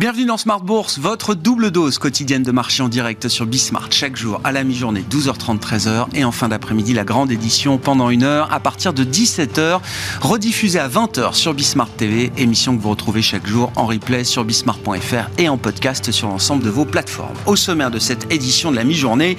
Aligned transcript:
Bienvenue 0.00 0.24
dans 0.24 0.38
Smart 0.38 0.62
Bourse, 0.62 0.98
votre 0.98 1.34
double 1.34 1.70
dose 1.70 1.98
quotidienne 1.98 2.42
de 2.42 2.52
marché 2.52 2.82
en 2.82 2.88
direct 2.88 3.28
sur 3.28 3.44
Bismart 3.44 3.92
chaque 3.92 4.16
jour 4.16 4.40
à 4.44 4.50
la 4.50 4.64
mi-journée 4.64 5.04
12h30 5.10 5.58
13h 5.58 6.06
et 6.14 6.24
en 6.24 6.32
fin 6.32 6.48
d'après-midi 6.48 6.94
la 6.94 7.04
grande 7.04 7.30
édition 7.30 7.76
pendant 7.76 8.08
une 8.08 8.22
heure 8.22 8.50
à 8.50 8.60
partir 8.60 8.94
de 8.94 9.04
17h 9.04 9.80
rediffusée 10.22 10.78
à 10.78 10.88
20h 10.88 11.34
sur 11.34 11.52
Bismart 11.52 11.90
TV, 11.90 12.32
émission 12.38 12.74
que 12.74 12.80
vous 12.80 12.88
retrouvez 12.88 13.20
chaque 13.20 13.46
jour 13.46 13.70
en 13.76 13.84
replay 13.84 14.24
sur 14.24 14.42
bismart.fr 14.42 15.28
et 15.36 15.50
en 15.50 15.58
podcast 15.58 16.10
sur 16.10 16.28
l'ensemble 16.28 16.64
de 16.64 16.70
vos 16.70 16.86
plateformes. 16.86 17.36
Au 17.44 17.54
sommaire 17.54 17.90
de 17.90 17.98
cette 17.98 18.32
édition 18.32 18.70
de 18.70 18.76
la 18.76 18.84
mi-journée, 18.84 19.36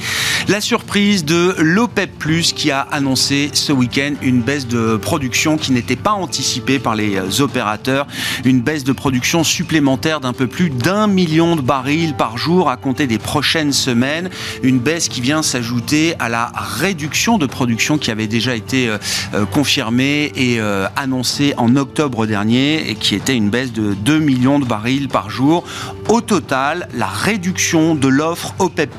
la 0.47 0.61
surprise 0.61 1.25
de 1.25 1.55
l'OPEP+ 1.57 2.19
qui 2.55 2.69
a 2.69 2.81
annoncé 2.81 3.49
ce 3.53 3.71
week-end 3.71 4.13
une 4.21 4.43
baisse 4.43 4.67
de 4.67 4.97
production 4.97 5.57
qui 5.57 5.71
n'était 5.71 5.95
pas 5.95 6.11
anticipée 6.11 6.77
par 6.77 6.93
les 6.93 7.41
opérateurs, 7.41 8.05
une 8.45 8.61
baisse 8.61 8.83
de 8.83 8.91
production 8.91 9.43
supplémentaire 9.43 10.19
d'un 10.19 10.33
peu 10.33 10.49
plus 10.51 10.69
d'un 10.69 11.07
million 11.07 11.55
de 11.55 11.61
barils 11.61 12.13
par 12.13 12.37
jour 12.37 12.69
à 12.69 12.77
compter 12.77 13.07
des 13.07 13.17
prochaines 13.17 13.73
semaines. 13.73 14.29
Une 14.61 14.79
baisse 14.79 15.07
qui 15.07 15.21
vient 15.21 15.41
s'ajouter 15.41 16.13
à 16.19 16.29
la 16.29 16.51
réduction 16.55 17.37
de 17.37 17.45
production 17.45 17.97
qui 17.97 18.11
avait 18.11 18.27
déjà 18.27 18.55
été 18.55 18.87
euh, 18.87 18.97
euh, 19.33 19.45
confirmée 19.45 20.31
et 20.35 20.59
euh, 20.59 20.87
annoncée 20.95 21.53
en 21.57 21.75
octobre 21.75 22.25
dernier 22.25 22.89
et 22.89 22.95
qui 22.95 23.15
était 23.15 23.35
une 23.35 23.49
baisse 23.49 23.71
de 23.71 23.93
2 23.93 24.19
millions 24.19 24.59
de 24.59 24.65
barils 24.65 25.07
par 25.07 25.29
jour. 25.29 25.63
Au 26.09 26.21
total, 26.21 26.89
la 26.93 27.07
réduction 27.07 27.95
de 27.95 28.07
l'offre 28.07 28.53
OPEP+, 28.59 28.91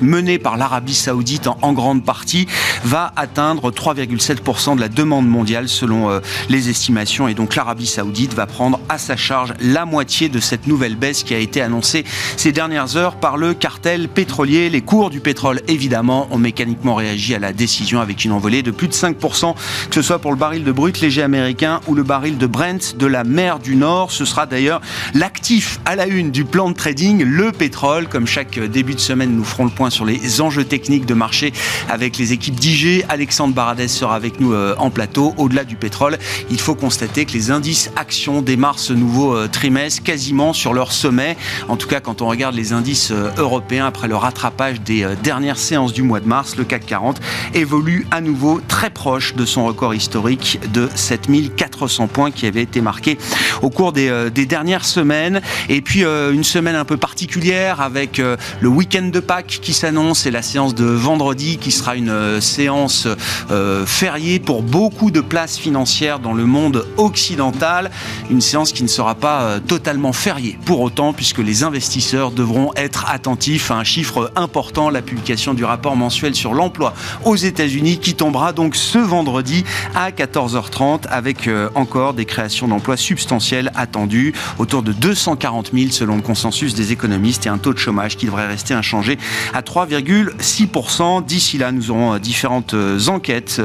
menée 0.00 0.38
par 0.38 0.56
l'Arabie 0.56 0.94
Saoudite 0.94 1.46
en, 1.46 1.72
grande 1.72 2.04
partie, 2.04 2.46
va 2.84 3.12
atteindre 3.16 3.70
3,7% 3.70 4.76
de 4.76 4.80
la 4.80 4.88
demande 4.88 5.28
mondiale 5.28 5.68
selon 5.68 6.20
les 6.48 6.70
estimations. 6.70 7.28
Et 7.28 7.34
donc 7.34 7.54
l'Arabie 7.54 7.86
Saoudite 7.86 8.32
va 8.34 8.46
prendre 8.46 8.80
à 8.88 8.96
sa 8.96 9.16
charge 9.16 9.52
la 9.60 9.84
moitié 9.84 10.28
de 10.28 10.40
cette 10.40 10.66
nouvelle 10.66 10.93
baisse 10.94 11.22
qui 11.22 11.34
a 11.34 11.38
été 11.38 11.60
annoncée 11.60 12.04
ces 12.36 12.52
dernières 12.52 12.96
heures 12.96 13.16
par 13.16 13.36
le 13.36 13.54
cartel 13.54 14.08
pétrolier. 14.08 14.70
Les 14.70 14.80
cours 14.80 15.10
du 15.10 15.20
pétrole, 15.20 15.60
évidemment, 15.68 16.28
ont 16.30 16.38
mécaniquement 16.38 16.94
réagi 16.94 17.34
à 17.34 17.38
la 17.38 17.52
décision 17.52 18.00
avec 18.00 18.24
une 18.24 18.32
envolée 18.32 18.62
de 18.62 18.70
plus 18.70 18.88
de 18.88 18.92
5%, 18.92 19.54
que 19.88 19.94
ce 19.94 20.02
soit 20.02 20.18
pour 20.18 20.30
le 20.30 20.36
baril 20.36 20.64
de 20.64 20.72
brut 20.72 21.00
léger 21.00 21.22
américain 21.22 21.80
ou 21.86 21.94
le 21.94 22.02
baril 22.02 22.38
de 22.38 22.46
Brent 22.46 22.96
de 22.96 23.06
la 23.06 23.24
mer 23.24 23.58
du 23.58 23.76
Nord. 23.76 24.10
Ce 24.10 24.24
sera 24.24 24.46
d'ailleurs 24.46 24.80
l'actif 25.14 25.80
à 25.84 25.96
la 25.96 26.06
une 26.06 26.30
du 26.30 26.44
plan 26.44 26.68
de 26.70 26.74
trading, 26.74 27.22
le 27.22 27.52
pétrole. 27.52 28.08
Comme 28.08 28.26
chaque 28.26 28.58
début 28.58 28.94
de 28.94 29.00
semaine, 29.00 29.34
nous 29.34 29.44
ferons 29.44 29.64
le 29.64 29.70
point 29.70 29.90
sur 29.90 30.04
les 30.04 30.40
enjeux 30.40 30.64
techniques 30.64 31.06
de 31.06 31.14
marché 31.14 31.52
avec 31.88 32.18
les 32.18 32.32
équipes 32.32 32.56
d'IG. 32.56 33.04
Alexandre 33.08 33.54
Baradès 33.54 33.88
sera 33.88 34.16
avec 34.16 34.40
nous 34.40 34.52
euh, 34.52 34.74
en 34.78 34.90
plateau. 34.90 35.34
Au-delà 35.36 35.64
du 35.64 35.76
pétrole, 35.76 36.18
il 36.50 36.60
faut 36.60 36.74
constater 36.74 37.24
que 37.24 37.32
les 37.32 37.50
indices 37.50 37.90
actions 37.96 38.42
démarrent 38.42 38.78
ce 38.78 38.92
nouveau 38.92 39.34
euh, 39.34 39.48
trimestre 39.48 40.02
quasiment 40.02 40.52
sur 40.52 40.73
leur 40.74 40.92
sommet. 40.92 41.36
En 41.68 41.76
tout 41.76 41.88
cas, 41.88 42.00
quand 42.00 42.22
on 42.22 42.28
regarde 42.28 42.54
les 42.54 42.72
indices 42.72 43.10
euh, 43.10 43.30
européens 43.38 43.86
après 43.86 44.08
le 44.08 44.16
rattrapage 44.16 44.80
des 44.80 45.04
euh, 45.04 45.14
dernières 45.22 45.58
séances 45.58 45.92
du 45.92 46.02
mois 46.02 46.20
de 46.20 46.26
mars, 46.26 46.56
le 46.56 46.64
CAC 46.64 46.86
40 46.86 47.20
évolue 47.54 48.06
à 48.10 48.20
nouveau 48.20 48.60
très 48.66 48.90
proche 48.90 49.34
de 49.34 49.44
son 49.44 49.64
record 49.64 49.94
historique 49.94 50.60
de 50.72 50.88
7400 50.94 52.08
points 52.08 52.30
qui 52.30 52.46
avait 52.46 52.62
été 52.62 52.80
marqué 52.80 53.18
au 53.62 53.70
cours 53.70 53.92
des, 53.92 54.08
euh, 54.08 54.30
dernières 54.30 54.84
semaines. 54.84 55.40
Et 55.68 55.80
puis 55.80 56.04
une 56.04 56.44
semaine 56.44 56.74
un 56.74 56.84
peu 56.84 56.96
particulière 56.96 57.80
avec 57.80 58.18
le 58.18 58.68
week-end 58.68 59.08
de 59.10 59.20
Pâques 59.20 59.58
qui 59.62 59.72
s'annonce 59.72 60.26
et 60.26 60.30
la 60.30 60.42
séance 60.42 60.74
de 60.74 60.84
vendredi 60.84 61.56
qui 61.56 61.70
sera 61.70 61.96
une 61.96 62.40
séance 62.40 63.08
fériée 63.86 64.38
pour 64.38 64.62
beaucoup 64.62 65.10
de 65.10 65.20
places 65.20 65.56
financières 65.56 66.18
dans 66.18 66.34
le 66.34 66.44
monde 66.44 66.86
occidental. 66.98 67.90
Une 68.30 68.42
séance 68.42 68.72
qui 68.72 68.82
ne 68.82 68.88
sera 68.88 69.14
pas 69.14 69.60
totalement 69.66 70.12
fériée 70.12 70.58
pour 70.64 70.80
autant, 70.80 71.12
puisque 71.12 71.38
les 71.38 71.62
investisseurs 71.62 72.30
devront 72.30 72.72
être 72.76 73.06
attentifs 73.10 73.70
à 73.70 73.76
un 73.76 73.84
chiffre 73.84 74.32
important, 74.34 74.90
la 74.90 75.02
publication 75.02 75.54
du 75.54 75.64
rapport 75.64 75.96
mensuel 75.96 76.34
sur 76.34 76.54
l'emploi 76.54 76.94
aux 77.24 77.36
États-Unis, 77.36 77.98
qui 77.98 78.14
tombera 78.14 78.52
donc 78.52 78.74
ce 78.74 78.98
vendredi 78.98 79.64
à 79.94 80.10
14h30, 80.10 81.06
avec 81.08 81.46
euh, 81.46 81.68
encore 81.74 82.14
des 82.14 82.24
créations 82.24 82.68
d'emplois 82.68 82.96
substantielles 82.96 83.70
attendues, 83.74 84.32
autour 84.58 84.82
de 84.82 84.92
240 84.92 85.72
000 85.74 85.90
selon 85.90 86.16
le 86.16 86.22
consensus 86.22 86.74
des 86.74 86.92
économistes, 86.92 87.46
et 87.46 87.48
un 87.48 87.58
taux 87.58 87.74
de 87.74 87.78
chômage 87.78 88.16
qui 88.16 88.26
devrait 88.26 88.46
rester 88.46 88.74
inchangé 88.74 89.18
à 89.52 89.60
3,6%. 89.60 91.24
D'ici 91.24 91.58
là, 91.58 91.72
nous 91.72 91.90
aurons 91.90 92.14
euh, 92.14 92.18
différentes 92.18 92.74
euh, 92.74 92.98
enquêtes 93.08 93.60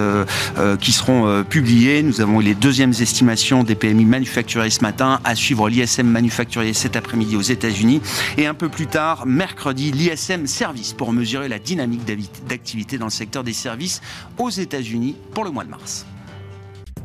qui 0.82 0.92
seront 0.92 1.44
publiées. 1.44 2.04
Nous 2.04 2.22
avons 2.22 2.40
les 2.40 2.54
deuxièmes 2.54 2.94
estimations 3.00 3.64
des 3.64 3.76
PMI 3.76 4.06
manufacturiers 4.06 4.70
ce 4.70 4.82
matin, 4.82 5.20
à 5.24 5.36
suivre 5.36 5.70
l'ISM 5.70 6.08
manufacturier 6.08 6.74
après-midi 6.96 7.36
aux 7.36 7.42
États-Unis. 7.42 8.02
Et 8.38 8.46
un 8.46 8.54
peu 8.54 8.70
plus 8.70 8.88
tard, 8.88 9.26
mercredi, 9.26 9.92
l'ISM 9.92 10.48
Service 10.48 10.94
pour 10.94 11.14
mesurer 11.14 11.48
la 11.48 11.60
dynamique 11.60 12.02
d'activité 12.48 12.98
dans 12.98 13.06
le 13.06 13.12
secteur 13.12 13.44
des 13.44 13.54
services 13.54 14.02
aux 14.38 14.50
États-Unis 14.50 15.16
pour 15.34 15.44
le 15.44 15.52
mois 15.52 15.64
de 15.64 15.70
mars. 15.70 16.06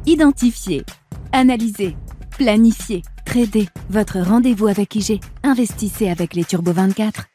Identifier, 0.07 0.85
analyser, 1.33 1.97
planifier, 2.39 3.03
trader. 3.25 3.69
Votre 3.91 4.21
rendez-vous 4.21 4.67
avec 4.67 4.95
IG. 4.95 5.21
Investissez 5.43 6.11
avec 6.11 6.35
les 6.35 6.45
Turbo 6.45 6.73
24. 6.73 7.27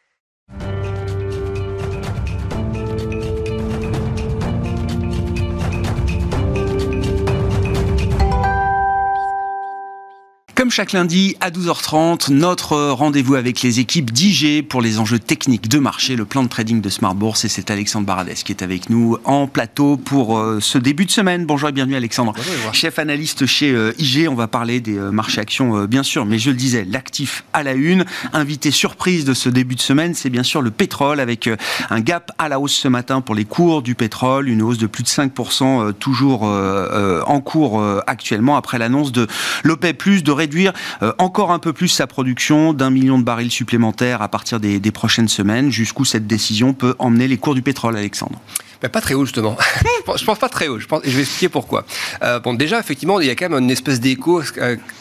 Comme 10.70 10.76
chaque 10.76 10.92
lundi 10.92 11.36
à 11.40 11.50
12h30, 11.50 12.32
notre 12.32 12.92
rendez-vous 12.92 13.34
avec 13.34 13.64
les 13.64 13.80
équipes 13.80 14.12
d'IG 14.12 14.68
pour 14.68 14.84
les 14.84 15.00
enjeux 15.00 15.18
techniques 15.18 15.68
de 15.68 15.80
marché, 15.80 16.16
le 16.16 16.26
plan 16.26 16.44
de 16.44 16.48
trading 16.48 16.80
de 16.80 16.90
Smart 16.90 17.16
Bourse. 17.16 17.44
Et 17.44 17.50
c'est 17.50 17.72
Alexandre 17.72 18.06
Baradès 18.06 18.36
qui 18.36 18.52
est 18.52 18.62
avec 18.62 18.92
nous 18.92 19.18
en 19.24 19.48
plateau 19.48 19.98
pour 19.98 20.38
euh, 20.38 20.60
ce 20.62 20.78
début 20.78 21.06
de 21.06 21.12
semaine. 21.12 21.48
Bonjour 21.48 21.70
et 21.70 21.72
bienvenue 21.72 21.96
Alexandre. 21.96 22.34
Bonjour, 22.36 22.72
Chef 22.76 23.00
analyste 23.00 23.48
chez 23.48 23.72
euh, 23.72 23.94
IG, 23.98 24.28
on 24.30 24.36
va 24.36 24.48
parler 24.48 24.80
des 24.80 24.96
euh, 24.96 25.10
marchés 25.10 25.42
actions 25.42 25.86
bien 25.86 26.04
sûr, 26.04 26.28
mais 26.28 26.38
je 26.38 26.52
le 26.52 26.56
disais, 26.56 26.86
l'actif 26.88 27.46
à 27.52 27.64
la 27.64 27.74
une. 27.74 28.06
Invité 28.34 28.70
surprise 28.70 29.26
de 29.26 29.34
ce 29.34 29.50
début 29.50 29.74
de 29.74 29.82
semaine, 29.82 30.14
c'est 30.14 30.30
bien 30.30 30.44
sûr 30.44 30.62
le 30.62 30.70
pétrole 30.70 31.20
avec 31.20 31.50
un 31.90 32.00
gap 32.00 32.32
à 32.38 32.48
la 32.48 32.60
hausse 32.60 32.76
ce 32.76 32.88
matin 32.88 33.22
pour 33.22 33.34
les 33.34 33.46
cours 33.46 33.82
du 33.82 33.96
pétrole, 33.96 34.48
une 34.48 34.62
hausse 34.62 34.78
de 34.78 34.86
plus 34.86 35.02
de 35.02 35.10
5% 35.10 35.94
toujours 35.94 36.44
en 36.44 37.42
cours 37.42 37.84
actuellement 38.06 38.56
après 38.56 38.78
l'annonce 38.78 39.12
de 39.12 39.26
l'OPEP+, 39.64 40.22
de 40.22 40.32
réduire 40.32 40.59
euh, 40.68 41.14
encore 41.18 41.52
un 41.52 41.60
peu 41.60 41.74
plus 41.74 41.88
sa 41.88 42.08
production 42.08 42.74
d'un 42.74 42.90
million 42.90 43.18
de 43.18 43.24
barils 43.24 43.52
supplémentaires 43.52 44.22
à 44.22 44.28
partir 44.28 44.60
des, 44.60 44.80
prochaines 44.92 45.28
semaines. 45.28 45.72
Jusqu'où 45.72 46.06
cette 46.06 46.28
décision 46.28 46.74
peut 46.74 46.96
emmener 47.00 47.28
les 47.28 47.38
cours 47.38 47.56
du 47.56 47.62
pétrole, 47.62 47.96
Alexandre? 47.96 48.42
Pas 48.88 49.02
très 49.02 49.14
haut 49.14 49.26
justement. 49.26 49.58
je 50.16 50.24
pense 50.24 50.40
pas 50.40 50.50
très 50.50 50.68
haut. 50.68 50.80
Je, 50.80 50.88
pense, 50.88 51.02
je 51.04 51.12
vais 51.12 51.22
expliquer 51.22 51.50
pourquoi. 51.50 51.86
Euh, 52.24 52.40
bon, 52.40 52.54
déjà 52.54 52.80
effectivement, 52.80 53.20
il 53.20 53.28
y 53.28 53.30
a 53.30 53.36
quand 53.36 53.50
même 53.50 53.62
une 53.62 53.72
espèce 53.72 54.00
d'écho 54.00 54.42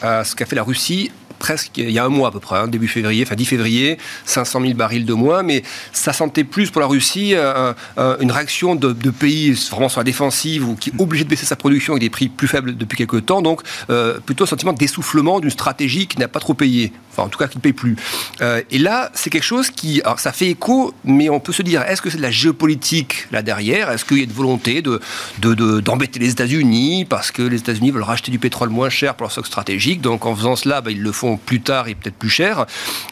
à 0.01 0.23
ce 0.23 0.35
qu'a 0.35 0.45
fait 0.45 0.55
la 0.55 0.63
Russie 0.63 1.11
presque 1.39 1.77
il 1.77 1.89
y 1.89 1.97
a 1.97 2.05
un 2.05 2.09
mois 2.09 2.27
à 2.27 2.31
peu 2.31 2.39
près, 2.39 2.57
hein, 2.57 2.67
début 2.67 2.87
février, 2.87 3.23
enfin 3.25 3.35
10 3.35 3.45
février, 3.45 3.97
500 4.25 4.61
000 4.61 4.73
barils 4.73 5.05
de 5.05 5.13
moins, 5.13 5.41
mais 5.41 5.63
ça 5.91 6.13
sentait 6.13 6.43
plus 6.43 6.69
pour 6.69 6.81
la 6.81 6.87
Russie 6.87 7.33
euh, 7.33 7.73
euh, 7.97 8.17
une 8.19 8.31
réaction 8.31 8.75
de, 8.75 8.93
pays 9.09 9.51
vraiment 9.71 9.89
sur 9.89 10.01
la 10.01 10.03
défensive 10.03 10.67
ou 10.67 10.75
qui 10.75 10.91
est 10.91 11.01
obligé 11.01 11.23
de 11.23 11.29
baisser 11.29 11.45
sa 11.45 11.55
production 11.55 11.93
avec 11.93 12.01
des 12.01 12.09
prix 12.09 12.27
plus 12.27 12.47
faibles 12.47 12.77
depuis 12.77 12.97
quelques 12.97 13.25
temps, 13.25 13.41
donc 13.41 13.61
euh, 13.89 14.19
plutôt 14.19 14.43
un 14.43 14.47
sentiment 14.47 14.73
d'essoufflement 14.73 15.39
d'une 15.39 15.49
stratégie 15.49 16.05
qui 16.05 16.19
n'a 16.19 16.27
pas 16.27 16.39
trop 16.39 16.53
payé, 16.53 16.91
en 17.19 17.29
tout 17.29 17.39
cas 17.39 17.47
qui 17.47 17.57
ne 17.57 17.61
paye 17.61 17.73
plus. 17.73 17.95
et 18.41 18.77
là, 18.77 19.11
c'est 19.13 19.29
quelque 19.29 19.43
chose 19.43 19.69
qui, 19.69 20.01
alors 20.01 20.19
ça 20.19 20.31
fait 20.31 20.47
écho, 20.47 20.93
mais 21.03 21.29
on 21.29 21.39
peut 21.39 21.53
se 21.53 21.61
dire, 21.61 21.81
est-ce 21.83 22.01
que 22.01 22.09
c'est 22.09 22.17
de 22.17 22.21
la 22.21 22.31
géopolitique 22.31 23.27
là 23.31 23.41
derrière? 23.41 23.89
Est-ce 23.91 24.05
qu'il 24.05 24.17
y 24.17 24.21
a 24.21 24.23
une 24.23 24.31
volonté 24.31 24.81
de, 24.81 24.99
d'embêter 25.79 26.19
les 26.19 26.31
États-Unis 26.31 27.05
parce 27.05 27.31
que 27.31 27.41
les 27.41 27.57
États-Unis 27.57 27.91
veulent 27.91 28.03
racheter 28.03 28.31
du 28.31 28.39
pétrole 28.39 28.69
moins 28.69 28.89
cher 28.89 29.15
pour 29.15 29.25
leur 29.25 29.31
stock 29.31 29.45
stratégique, 29.45 30.01
donc 30.01 30.25
en 30.25 30.35
faisant 30.35 30.55
cela, 30.55 30.81
bah, 30.81 30.91
ils 30.91 31.01
le 31.01 31.11
font 31.11 31.37
plus 31.37 31.61
tard 31.61 31.87
et 31.87 31.95
peut-être 31.95 32.15
plus 32.15 32.29
cher. 32.29 32.65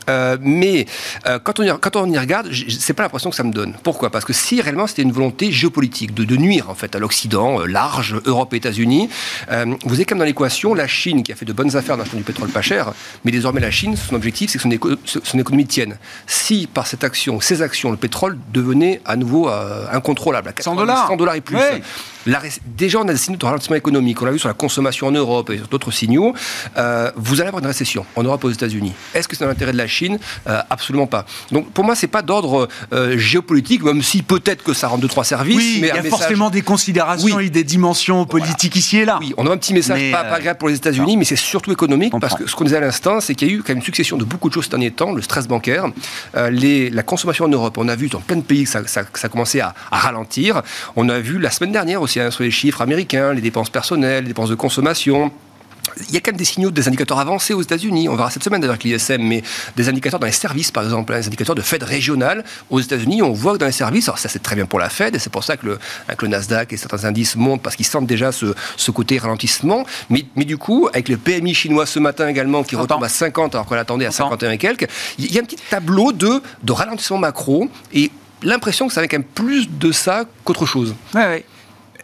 Euh, 0.10 0.38
mais 0.42 0.86
euh, 1.26 1.40
quand, 1.40 1.60
on 1.60 1.64
y, 1.64 1.80
quand 1.80 1.96
on 1.96 2.10
y 2.12 2.18
regarde, 2.18 2.50
c'est 2.80 2.94
pas 2.94 3.04
l'impression 3.04 3.30
que 3.30 3.36
ça 3.36 3.44
me 3.44 3.52
donne. 3.52 3.76
Pourquoi? 3.84 4.10
Parce 4.10 4.26
que 4.26 4.34
si 4.34 4.62
réellement 4.62 4.88
c'était 4.88 5.02
une 5.02 5.12
volonté 5.12 5.52
géopolitique 5.52 6.14
de, 6.14 6.38
nuire 6.38 6.70
en 6.70 6.76
fait 6.76 6.96
à 6.96 7.00
l'Occident, 7.00 7.62
euh, 7.62 7.66
large, 7.66 8.16
Europe 8.26 8.54
et 8.54 8.58
États-Unis, 8.58 9.10
vous 9.86 9.94
avez 9.94 10.06
comme 10.06 10.20
dans 10.20 10.26
l'équation 10.26 10.74
la 10.74 10.88
Chine 10.88 11.24
qui 11.24 11.32
a 11.32 11.36
fait 11.36 11.46
de 11.46 11.54
bonnes 11.54 11.76
affaires 11.76 11.98
dans 11.98 12.04
du 12.04 12.24
pétrole 12.24 12.50
pas 12.50 12.62
cher, 12.62 12.94
mais 13.26 13.32
désormais 13.32 13.62
la 13.62 13.72
Chine, 13.72 13.96
son 13.98 14.16
objectif 14.16 14.52
c'est 14.52 14.58
que 14.58 14.98
son, 15.06 15.20
son, 15.24 15.40
économie 15.40 15.66
tienne. 15.66 15.98
Si 16.26 16.68
par 16.68 16.88
cette 16.88 17.04
action, 17.04 17.40
ces 17.42 17.62
actions, 17.62 17.92
le 17.92 17.98
pétrole 17.98 18.38
devenait 18.54 19.02
à 19.06 19.16
nouveau 19.16 19.50
incontrôlable, 19.92 20.50
à 20.50 20.62
100 20.62 20.76
dollars, 20.76 21.08
100 21.08 21.16
dollars 21.18 21.36
et 21.36 21.42
plus. 21.42 21.58
Déjà, 22.66 23.00
on 23.00 23.08
a 23.08 23.12
des 23.14 23.18
signaux 23.18 23.38
de 23.38 23.46
ralentissement 23.46 23.76
économique. 23.76 24.22
On 24.22 24.26
l'a 24.26 24.32
vu 24.32 24.40
sur 24.40 24.48
la 24.48 24.54
consommation 24.54 25.08
en 25.08 25.12
Europe 25.12 25.50
et 25.50 25.58
sur 25.58 25.68
d'autres 25.68 25.92
signaux. 25.92 26.34
Euh, 26.78 27.12
vous 27.16 27.42
allez 27.42 27.48
avoir 27.48 27.62
une 27.62 27.68
récession 27.68 28.06
en 28.16 28.24
Europe 28.24 28.44
et 28.44 28.48
aux 28.48 28.52
États-Unis. 28.52 28.94
Est-ce 29.14 29.28
que 29.28 29.36
c'est 29.36 29.44
dans 29.44 29.50
l'intérêt 29.50 29.72
de 29.72 29.78
la 29.78 29.88
Chine? 29.88 30.20
Euh, 30.48 30.62
Absolument 30.70 31.08
pas. 31.08 31.26
Donc, 31.52 31.72
pour 31.72 31.84
moi, 31.84 31.96
c'est 31.96 32.08
pas 32.08 32.22
d'ordre 32.22 32.68
euh, 32.94 33.18
géopolitique, 33.18 33.84
même 33.84 34.02
si 34.02 34.22
peut-être 34.22 34.64
que 34.64 34.74
ça 34.74 34.88
rend 34.88 34.98
deux 34.98 35.08
trois 35.08 35.24
services. 35.24 35.56
Oui, 35.58 35.78
mais 35.82 35.90
il 35.90 35.96
y 35.96 36.08
a 36.08 36.10
forcément 36.10 36.50
des 36.50 36.62
considérations 36.62 37.40
et 37.40 37.50
des 37.50 37.64
dimensions 37.64 38.26
politiques 38.26 38.76
ici 38.76 38.98
et 38.98 39.06
là. 39.06 39.18
Oui, 39.20 39.34
on 39.38 39.48
a 39.48 39.52
un 39.52 39.58
petit 39.58 39.74
message 39.74 40.12
pas, 40.12 40.20
agréable 40.20 40.60
pour 40.60 40.70
les 40.70 40.76
États-Unis, 40.76 41.18
mais 41.18 41.26
c'est 41.26 41.36
surtout 41.36 41.72
économique 41.72 42.14
parce 42.20 42.36
que 42.36 42.48
ce 42.48 42.56
qu'on 42.56 42.64
disait 42.64 42.78
à 42.78 42.82
l'instant, 42.82 43.20
c'est 43.22 43.36
qu'il 43.36 43.48
y 43.48 43.52
a 43.52 43.54
eu 43.56 43.60
quand 43.60 43.70
même 43.70 43.78
une 43.78 43.84
succession 43.84 44.18
de 44.18 44.26
beaucoup 44.26 44.50
de 44.50 44.54
choses 44.54 44.66
ces 44.66 44.72
derniers 44.72 44.92
temps, 44.92 45.14
le 45.14 45.22
stress 45.22 45.48
bancaire, 45.48 45.86
les, 46.52 46.90
la 46.90 47.04
consommation 47.04 47.46
en 47.46 47.50
Europe. 47.50 47.78
On 47.78 47.88
a 47.88 47.96
vu 47.96 48.08
dans 48.08 48.20
plein 48.20 48.38
de 48.38 48.42
pays 48.42 48.64
que 48.66 48.70
ça, 48.70 48.86
ça, 48.88 49.04
ça 49.14 49.28
a 49.28 49.30
commencé 49.30 49.60
à, 49.60 49.74
à 49.92 49.98
ralentir. 49.98 50.62
On 50.96 51.08
a 51.10 51.20
vu 51.20 51.40
la 51.40 51.52
semaine 51.52 51.72
dernière 51.72 52.02
aussi 52.08 52.20
hein, 52.20 52.32
sur 52.32 52.44
les 52.44 52.52
chiffres 52.52 52.82
américains, 52.82 53.34
les 53.34 53.42
dépenses 53.42 53.70
personnelles, 53.70 54.24
les 54.24 54.30
dépenses 54.30 54.50
de 54.50 54.56
consommation, 54.56 55.32
il 56.10 56.14
y 56.14 56.18
a 56.18 56.22
quand 56.22 56.32
même 56.32 56.38
des 56.38 56.46
signaux, 56.46 56.72
des 56.72 56.88
indicateurs 56.88 57.20
avancés 57.20 57.54
aux 57.54 57.62
États-Unis. 57.62 58.08
On 58.10 58.16
verra 58.16 58.30
cette 58.30 58.44
semaine 58.44 58.62
d'ailleurs 58.62 58.76
avec 58.76 58.84
l'ISM, 58.84 59.22
mais 59.22 59.44
des 59.76 59.90
indicateurs 59.90 60.20
dans 60.20 60.26
les 60.26 60.32
services, 60.32 60.72
par 60.72 60.84
exemple, 60.84 61.14
hein, 61.14 61.20
des 61.20 61.28
indicateurs 61.28 61.56
de 61.56 61.62
Fed 61.62 61.84
régional 61.84 62.44
aux 62.70 62.80
États-Unis. 62.80 63.22
On 63.22 63.32
voit 63.32 63.54
que 63.54 63.58
dans 63.58 63.66
les 63.66 63.72
services, 63.72 64.08
alors 64.08 64.20
ça 64.20 64.30
c'est 64.30 64.42
très 64.42 64.56
bien 64.56 64.66
pour 64.66 64.80
la 64.80 64.90
Fed, 64.90 65.16
et 65.16 65.20
c'est 65.20 65.32
pour 65.32 65.44
ça 65.44 65.58
que 65.58 65.66
le, 65.66 65.80
le, 66.22 66.28
Nasdaq 66.28 66.74
et 66.74 66.78
certains 66.78 67.06
indices 67.06 67.36
montent 67.36 67.62
parce 67.62 67.76
qu'ils 67.76 67.86
sentent 67.86 68.08
déjà 68.08 68.32
ce, 68.32 68.54
ce, 68.76 68.92
côté 68.92 69.18
ralentissement. 69.18 69.86
Mais, 70.10 70.26
mais, 70.36 70.46
du 70.46 70.58
coup, 70.58 70.88
avec 70.94 71.10
le 71.10 71.18
PMI 71.18 71.54
chinois 71.54 71.86
ce 71.86 72.00
matin 72.00 72.28
également 72.28 72.64
qui 72.64 72.76
retombe 72.76 73.04
à 73.04 73.10
50 73.10 73.56
alors 73.56 73.66
qu'on 73.66 73.76
l'attendait 73.76 74.06
à 74.06 74.12
51 74.12 74.52
et 74.52 74.58
quelques, 74.58 74.88
il 75.18 75.34
y 75.34 75.38
a 75.38 75.42
un 75.42 75.46
petit 75.46 75.58
tableau 75.70 76.12
de, 76.12 76.42
de 76.64 76.72
ralentissement 76.72 77.18
macro 77.18 77.70
et 77.94 78.12
l'impression 78.44 78.88
que 78.88 78.94
ça 78.94 79.00
avait 79.00 79.08
quand 79.08 79.18
même 79.18 79.24
plus 79.24 79.70
de 79.70 79.92
ça 79.92 80.26
qu'autre 80.44 80.66
chose. 80.66 80.96
Ouais, 81.14 81.26
ouais 81.26 81.46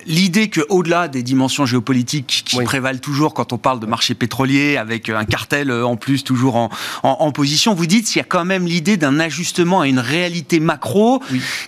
l'idée 0.06 0.50
qu'au-delà 0.50 1.08
des 1.08 1.24
dimensions 1.24 1.66
géopolitiques 1.66 2.44
qui 2.46 2.62
prévalent 2.64 3.00
toujours 3.00 3.34
quand 3.34 3.54
on 3.54 3.58
parle 3.58 3.80
de 3.80 3.86
marché 3.86 4.14
pétrolier, 4.14 4.78
avec 4.78 5.10
un 5.10 5.26
cartel 5.26 5.70
euh, 5.70 5.86
en 5.86 5.96
plus 5.96 6.24
toujours 6.24 6.56
en, 6.56 6.70
en, 7.04 7.32
position, 7.32 7.74
vous 7.74 7.86
dites 7.86 8.06
qu'il 8.08 8.18
y 8.18 8.22
a 8.22 8.26
quand 8.26 8.46
même 8.46 8.66
l'idée 8.66 8.98
d'un 8.98 9.20
ajustement 9.20 9.82
à 9.82 9.88
une 9.88 10.00
réalité 10.00 10.60
macro 10.60 11.22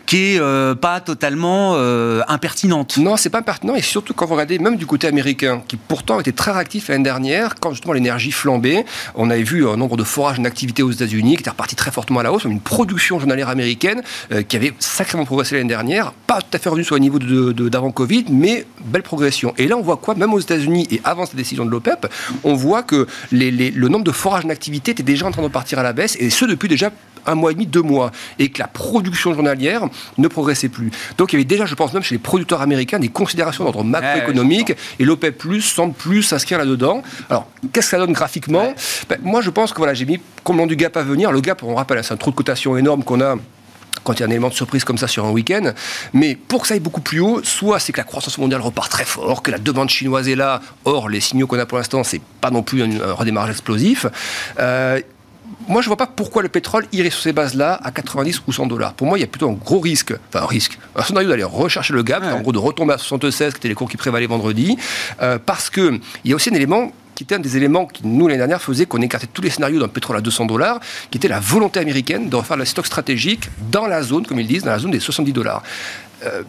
qui 0.06 0.18
est 0.18 0.40
euh, 0.40 0.76
pas 0.76 1.00
totalement 1.00 1.74
euh, 1.76 2.22
impertinente. 2.28 2.98
Non, 2.98 3.18
c'est 3.18 3.30
pas 3.30 3.40
impertinent, 3.40 3.76
et 3.76 3.82
surtout 3.82 4.14
quand 4.14 4.26
vous 4.26 4.34
regardez 4.34 4.60
même 4.60 4.78
du 4.78 4.86
côté 4.86 5.08
américain, 5.08 5.62
qui 5.68 5.78
pourtant 5.78 6.20
était 6.20 6.32
très 6.32 6.52
réactif 6.52 6.90
l'année 6.90 7.04
dernière, 7.04 7.56
quand 7.60 7.72
justement 7.72 7.94
l'énergie 7.94 8.32
flambait, 8.32 8.86
on 9.16 9.30
avait 9.30 9.44
vu 9.44 9.68
un 9.68 9.78
nombre 9.78 9.98
de 9.98 10.04
forages 10.04 10.40
d'activité 10.40 10.84
aux 10.84 10.92
États-Unis 10.92 11.36
qui 11.36 11.42
était 11.42 11.50
reparti 11.50 11.76
très 11.76 11.92
fortement 11.92 12.20
à 12.20 12.24
la 12.24 12.32
hausse, 12.32 12.44
une 12.44 12.60
production 12.60 13.20
journalière 13.20 13.50
américaine 13.50 14.02
qui 14.48 14.56
avait 14.56 14.74
sacrément 14.80 15.26
progressé 15.26 15.56
l'année 15.56 15.70
dernière, 15.70 16.12
pas 16.12 16.42
tout 16.42 16.48
à 16.54 16.60
fait 16.60 16.70
revenu 16.70 16.84
sur 16.84 16.96
le 16.96 17.02
niveau 17.02 17.20
d'avant 17.20 17.90
de, 17.90 17.94
Mais 18.30 18.66
belle 18.84 19.04
progression. 19.04 19.54
Et 19.58 19.68
là, 19.68 19.78
on 19.78 19.82
voit 19.82 19.98
quoi? 19.98 20.16
Même 20.16 20.34
aux 20.34 20.40
États-Unis 20.40 20.88
et 20.92 21.02
avant 21.04 21.26
cette 21.26 21.36
décision 21.36 21.66
de 21.66 21.70
l'OPEP, 21.70 22.08
on 22.44 22.54
voit 22.56 22.84
que 22.84 23.08
le 23.32 23.88
nombre 23.88 24.04
de 24.04 24.12
forages 24.12 24.46
d'activité 24.46 24.92
était 24.92 25.04
déjà 25.04 25.26
en 25.26 25.32
train 25.32 25.44
de 25.44 25.48
partir 25.48 25.80
à 25.80 25.84
la 25.84 25.94
baisse, 25.94 26.16
et 26.20 26.30
ce 26.30 26.46
depuis 26.46 26.68
déjà 26.68 26.92
un 27.28 27.36
mois 27.36 27.52
et 27.52 27.54
demi, 27.56 27.66
deux 27.66 27.82
mois, 27.82 28.12
et 28.38 28.50
que 28.50 28.60
la 28.60 28.68
production 28.68 29.34
journalière 29.34 29.82
ne 30.18 30.28
progressait 30.28 30.70
plus. 30.70 30.92
Donc 31.18 31.34
il 31.34 31.36
y 31.36 31.38
avait 31.38 31.46
déjà, 31.46 31.66
je 31.66 31.74
pense 31.76 31.92
même 31.94 32.04
chez 32.04 32.16
les 32.16 32.20
producteurs 32.20 32.62
américains, 32.62 33.00
des 33.00 33.10
considérations 33.10 33.64
d'ordre 33.64 33.84
macroéconomique, 33.84 34.74
et 35.00 35.06
l'OPEP 35.06 35.38
Plus 35.38 35.62
semble 35.62 35.94
plus 35.94 36.24
s'inscrire 36.24 36.60
là-dedans. 36.60 37.02
Alors, 37.30 37.48
qu'est-ce 37.74 37.88
que 37.88 37.92
ça 37.92 37.98
donne 37.98 38.14
graphiquement? 38.14 38.74
Ben, 39.10 39.18
Moi, 39.24 39.42
je 39.42 39.50
pense 39.50 39.74
que 39.74 39.78
voilà, 39.78 39.94
j'ai 39.94 40.06
mis 40.06 40.20
combien 40.44 40.68
du 40.68 40.76
gap 40.76 40.96
à 40.98 41.02
venir. 41.02 41.32
Le 41.32 41.42
gap, 41.42 41.64
on 41.64 41.76
rappelle, 41.76 42.04
c'est 42.04 42.14
un 42.14 42.18
trou 42.18 42.32
de 42.32 42.36
cotation 42.36 42.78
énorme 42.78 43.04
qu'on 43.04 43.22
a 43.22 43.36
quand 44.06 44.14
il 44.14 44.20
y 44.22 44.24
a 44.24 44.28
un 44.28 44.30
élément 44.30 44.48
de 44.48 44.54
surprise 44.54 44.86
comme 44.86 44.98
ça 44.98 45.08
sur 45.08 45.26
un 45.26 45.32
week-end. 45.32 45.74
Mais 46.14 46.36
pour 46.36 46.62
que 46.62 46.68
ça 46.68 46.76
aille 46.76 46.80
beaucoup 46.80 47.02
plus 47.02 47.20
haut, 47.20 47.42
soit 47.44 47.80
c'est 47.80 47.92
que 47.92 47.98
la 47.98 48.06
croissance 48.06 48.38
mondiale 48.38 48.62
repart 48.62 48.90
très 48.90 49.04
fort, 49.04 49.44
que 49.44 49.52
la 49.52 49.58
demande 49.58 49.90
chinoise 49.90 50.30
est 50.30 50.36
là. 50.36 50.62
Or, 50.86 51.10
les 51.10 51.20
signaux 51.20 51.48
qu'on 51.48 51.60
a 51.60 51.66
pour 51.66 51.78
l'instant, 51.78 52.04
c'est 52.04 52.22
pas 52.40 52.52
non 52.52 52.64
plus 52.64 52.84
un, 52.84 53.14
redémarrage 53.14 53.52
explosif. 53.52 54.06
Euh, 54.60 55.02
moi, 55.68 55.82
je 55.82 55.88
vois 55.88 55.98
pas 55.98 56.08
pourquoi 56.08 56.42
le 56.44 56.50
pétrole 56.50 56.86
irait 56.92 57.10
sur 57.10 57.22
ces 57.22 57.34
bases-là 57.34 57.80
à 57.84 57.92
90 57.92 58.42
ou 58.48 58.54
100 58.54 58.68
dollars. 58.68 58.94
Pour 58.94 59.08
moi, 59.08 59.18
il 59.18 59.22
y 59.22 59.24
a 59.24 59.28
plutôt 59.28 59.50
un 59.50 59.54
gros 59.54 59.80
risque, 59.80 60.14
enfin 60.30 60.44
un 60.44 60.48
risque, 60.48 60.78
un 60.96 61.04
scénario 61.04 61.30
d'aller 61.30 61.44
rechercher 61.44 61.94
le 61.94 62.04
gap, 62.04 62.24
en 62.24 62.42
gros 62.42 62.52
de 62.52 62.60
retomber 62.60 62.94
à 62.94 62.98
76, 62.98 63.54
qui 63.54 63.58
étaient 63.58 63.68
les 63.68 63.76
cours 63.76 63.90
qui 63.90 63.98
prévalaient 63.98 64.28
vendredi, 64.28 64.78
euh, 65.22 65.40
parce 65.44 65.70
que 65.70 66.00
il 66.24 66.30
y 66.30 66.34
a 66.34 66.36
aussi 66.36 66.50
un 66.50 66.54
élément 66.54 66.92
qui 67.16 67.24
était 67.24 67.36
un 67.36 67.40
des 67.40 67.58
éléments 67.58 67.86
qui, 67.86 68.06
nous, 68.06 68.28
l'année 68.28 68.38
dernière, 68.38 68.62
faisait 68.62 68.86
qu'on 68.86 69.02
écartait 69.02 69.28
tous 69.28 69.42
les 69.42 69.50
scénarios 69.50 69.80
d'un 69.80 69.88
pétrole 69.88 70.18
à 70.18 70.22
200 70.22 70.46
dollars, 70.46 70.80
qui 71.10 71.18
était 71.18 71.30
la 71.30 71.40
volonté 71.40 71.80
américaine 71.80 72.30
de 72.30 72.36
refaire 72.36 72.58
le 72.58 72.66
stock 72.66 72.86
stratégique 72.86 73.50
dans 73.72 73.88
la 73.88 74.04
zone, 74.04 74.26
comme 74.26 74.40
ils 74.40 74.48
disent, 74.48 74.64
dans 74.64 74.72
la 74.72 74.80
zone 74.80 74.92
des 74.92 75.00
70 75.00 75.32
dollars. 75.32 75.64
Euh, 76.24 76.44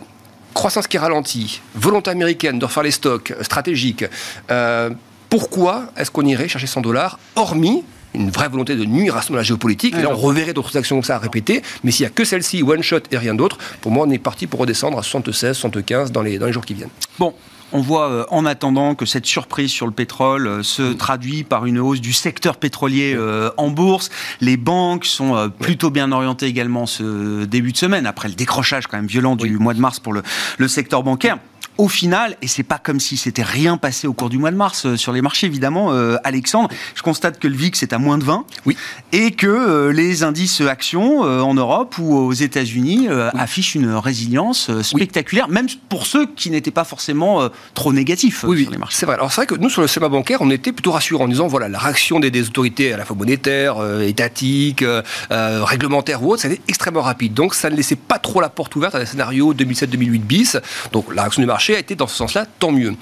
croissance 0.54 0.86
qui 0.86 0.98
ralentit, 0.98 1.60
volonté 1.74 2.10
américaine 2.10 2.58
de 2.58 2.64
refaire 2.64 2.82
les 2.82 2.90
stocks 2.90 3.34
stratégiques. 3.42 4.04
Euh, 4.50 4.90
pourquoi 5.28 5.86
est-ce 5.96 6.10
qu'on 6.10 6.24
irait 6.24 6.48
chercher 6.48 6.66
100 6.66 6.80
dollars, 6.80 7.18
hormis 7.36 7.84
une 8.14 8.30
vraie 8.30 8.48
volonté 8.48 8.76
de 8.76 8.84
nuire 8.86 9.16
à 9.16 9.22
ce 9.22 9.32
la 9.34 9.42
géopolitique? 9.42 9.94
Et 9.94 10.00
là, 10.00 10.08
on 10.10 10.16
reverrait 10.16 10.54
d'autres 10.54 10.74
actions 10.78 10.96
comme 10.96 11.04
ça 11.04 11.16
à 11.16 11.18
répéter. 11.18 11.62
Mais 11.84 11.90
s'il 11.90 12.04
n'y 12.04 12.08
a 12.08 12.10
que 12.10 12.24
celle-ci, 12.24 12.62
one 12.62 12.82
shot 12.82 13.00
et 13.10 13.18
rien 13.18 13.34
d'autre, 13.34 13.58
pour 13.82 13.92
moi, 13.92 14.06
on 14.08 14.10
est 14.10 14.18
parti 14.18 14.46
pour 14.46 14.60
redescendre 14.60 14.98
à 14.98 15.02
76, 15.02 15.54
75 15.54 16.12
dans 16.12 16.22
les, 16.22 16.38
dans 16.38 16.46
les 16.46 16.52
jours 16.52 16.64
qui 16.64 16.72
viennent. 16.72 16.88
Bon, 17.18 17.34
on 17.72 17.80
voit 17.80 18.10
euh, 18.10 18.24
en 18.30 18.46
attendant 18.46 18.94
que 18.94 19.06
cette 19.06 19.26
surprise 19.26 19.70
sur 19.70 19.86
le 19.86 19.92
pétrole 19.92 20.46
euh, 20.46 20.62
se 20.62 20.92
traduit 20.92 21.44
par 21.44 21.66
une 21.66 21.78
hausse 21.78 22.00
du 22.00 22.12
secteur 22.12 22.56
pétrolier 22.56 23.14
euh, 23.16 23.50
en 23.56 23.70
bourse. 23.70 24.10
Les 24.40 24.56
banques 24.56 25.04
sont 25.04 25.50
plutôt 25.58 25.90
bien 25.90 26.12
orientées 26.12 26.46
également 26.46 26.86
ce 26.86 27.44
début 27.44 27.72
de 27.72 27.76
semaine, 27.76 28.06
après 28.06 28.28
le 28.28 28.34
décrochage 28.34 28.86
quand 28.86 28.96
même 28.96 29.06
violent 29.06 29.36
du 29.36 29.58
mois 29.58 29.74
de 29.74 29.80
mars 29.80 30.00
pour 30.00 30.12
le 30.12 30.68
secteur 30.68 31.02
bancaire 31.02 31.38
au 31.78 31.88
final, 31.88 32.36
et 32.42 32.46
c'est 32.46 32.62
pas 32.62 32.78
comme 32.78 33.00
si 33.00 33.16
c'était 33.16 33.42
rien 33.42 33.76
passé 33.76 34.06
au 34.06 34.12
cours 34.12 34.30
du 34.30 34.38
mois 34.38 34.50
de 34.50 34.56
mars 34.56 34.86
euh, 34.86 34.96
sur 34.96 35.12
les 35.12 35.22
marchés, 35.22 35.46
évidemment, 35.46 35.92
euh, 35.92 36.16
Alexandre, 36.24 36.68
je 36.94 37.02
constate 37.02 37.38
que 37.38 37.48
le 37.48 37.56
VIX 37.56 37.82
est 37.82 37.92
à 37.92 37.98
moins 37.98 38.18
de 38.18 38.24
20, 38.24 38.44
oui. 38.64 38.76
et 39.12 39.30
que 39.32 39.46
euh, 39.46 39.92
les 39.92 40.22
indices 40.22 40.60
actions 40.60 41.20
en 41.20 41.54
Europe 41.54 41.96
ou 41.98 42.16
aux 42.16 42.32
États-Unis 42.32 43.08
affichent 43.34 43.74
une 43.74 43.92
résilience 43.92 44.70
spectaculaire, 44.82 45.48
même 45.48 45.66
pour 45.88 46.06
ceux 46.06 46.26
qui 46.26 46.50
n'étaient 46.50 46.70
pas 46.70 46.84
forcément 46.84 47.48
trop 47.74 47.92
négatifs 47.92 48.44
oui, 48.46 48.62
sur 48.62 48.70
les 48.70 48.78
marchés. 48.78 48.96
C'est 48.98 49.06
vrai. 49.06 49.14
Alors 49.14 49.30
c'est 49.30 49.42
vrai 49.42 49.46
que 49.46 49.54
nous, 49.54 49.70
sur 49.70 49.82
le 49.82 49.86
schéma 49.86 50.08
bancaire, 50.08 50.38
on 50.40 50.50
était 50.50 50.72
plutôt 50.72 50.92
rassurants 50.92 51.24
en 51.24 51.28
disant, 51.28 51.46
voilà, 51.46 51.68
la 51.68 51.78
réaction 51.78 52.20
des, 52.20 52.48
autorités 52.48 52.92
à 52.92 52.96
la 52.96 53.04
fois 53.04 53.16
monétaires, 53.16 53.76
étatiques, 54.02 54.84
réglementaires 55.30 56.22
ou 56.22 56.32
autres, 56.32 56.42
ça 56.42 56.48
a 56.48 56.52
été 56.52 56.62
extrêmement 56.68 57.02
rapide. 57.02 57.34
Donc 57.34 57.54
ça 57.54 57.70
ne 57.70 57.76
laissait 57.76 57.96
pas 57.96 58.18
trop 58.18 58.40
la 58.40 58.48
porte 58.48 58.74
ouverte 58.76 58.94
à 58.94 59.00
des 59.00 59.06
scénarios 59.06 59.54
2007-2008 59.54 60.18
bis. 60.20 60.56
Donc 60.92 61.14
la 61.14 61.22
réaction 61.22 61.42
du 61.42 61.46
marché 61.46 61.65
a 61.74 61.78
été 61.78 61.94
dans 61.94 62.06
ce 62.06 62.16
sens-là, 62.16 62.46
tant 62.58 62.72
mieux. 62.72 62.94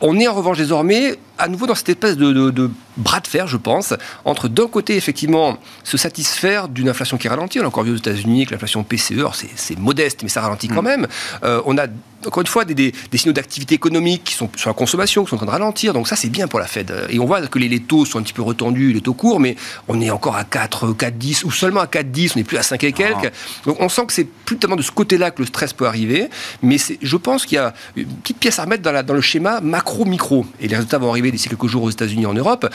On 0.00 0.18
est 0.18 0.28
en 0.28 0.34
revanche 0.34 0.58
désormais 0.58 1.16
à 1.38 1.48
nouveau 1.48 1.66
dans 1.66 1.74
cette 1.74 1.88
espèce 1.88 2.16
de, 2.16 2.70
bras 2.98 3.20
de 3.20 3.26
fer, 3.26 3.46
je 3.46 3.56
pense, 3.56 3.94
entre 4.24 4.48
d'un 4.48 4.66
côté, 4.66 4.96
effectivement, 4.96 5.58
se 5.84 5.96
satisfaire 5.96 6.68
d'une 6.68 6.88
inflation 6.88 7.16
qui 7.16 7.28
ralentit. 7.28 7.60
On 7.60 7.64
a 7.64 7.66
encore 7.66 7.84
vu 7.84 7.92
aux 7.92 7.96
États-Unis 7.96 8.46
que 8.46 8.52
l'inflation 8.52 8.84
PCE, 8.84 9.24
c'est 9.56 9.78
modeste, 9.78 10.22
mais 10.22 10.28
ça 10.28 10.40
ralentit 10.40 10.68
quand 10.68 10.82
mm. 10.82 10.86
même. 10.86 11.06
Euh, 11.44 11.62
on 11.64 11.78
a, 11.78 11.86
encore 12.26 12.40
une 12.40 12.46
fois, 12.46 12.64
des, 12.64 12.92
signaux 13.14 13.32
d'activité 13.32 13.74
économique 13.74 14.24
qui 14.24 14.34
sont 14.34 14.50
sur 14.56 14.68
la 14.68 14.74
consommation, 14.74 15.24
qui 15.24 15.30
sont 15.30 15.36
en 15.36 15.38
train 15.38 15.46
de 15.46 15.52
ralentir. 15.52 15.92
Donc 15.92 16.08
ça, 16.08 16.16
c'est 16.16 16.28
bien 16.28 16.48
pour 16.48 16.58
la 16.58 16.66
Fed. 16.66 16.92
Et 17.10 17.18
on 17.18 17.26
voit 17.26 17.46
que 17.46 17.58
les, 17.58 17.80
taux 17.80 18.04
sont 18.04 18.18
un 18.18 18.22
petit 18.22 18.32
peu 18.32 18.42
retendus, 18.42 18.92
les 18.92 19.00
taux 19.00 19.14
courts, 19.14 19.40
mais 19.40 19.56
on 19.86 20.00
est 20.00 20.10
encore 20.10 20.36
à 20.36 20.44
4, 20.44 20.92
4, 20.92 21.16
10, 21.16 21.44
ou 21.44 21.50
seulement 21.50 21.80
à 21.80 21.86
4, 21.86 22.10
10, 22.10 22.32
on 22.34 22.38
n'est 22.38 22.44
plus 22.44 22.58
à 22.58 22.62
5 22.62 22.82
et 22.84 22.92
quelques. 22.92 23.26
Ah. 23.26 23.66
Donc 23.66 23.76
on 23.80 23.88
sent 23.88 24.06
que 24.06 24.12
c'est 24.12 24.24
plus 24.24 24.58
tellement 24.58 24.76
de 24.76 24.82
ce 24.82 24.90
côté-là 24.90 25.30
que 25.30 25.40
le 25.40 25.46
stress 25.46 25.72
peut 25.72 25.86
arriver. 25.86 26.28
Mais 26.62 26.76
je 27.00 27.16
pense 27.16 27.46
qu'il 27.46 27.56
y 27.56 27.58
a 27.58 27.72
une 27.96 28.06
petite 28.06 28.38
pièce 28.38 28.58
à 28.58 28.64
remettre 28.64 28.82
dans, 28.82 29.04
dans 29.04 29.14
le 29.14 29.20
schéma 29.20 29.60
macro-micro. 29.60 30.46
Et 30.60 30.68
les 30.68 30.74
résultats 30.74 30.98
vont 30.98 31.10
arriver 31.10 31.30
d'ici 31.30 31.48
quelques 31.48 31.66
jours 31.66 31.84
aux 31.84 31.90
États-Unis 31.90 32.22
et 32.22 32.26
en 32.26 32.34
Europe, 32.34 32.68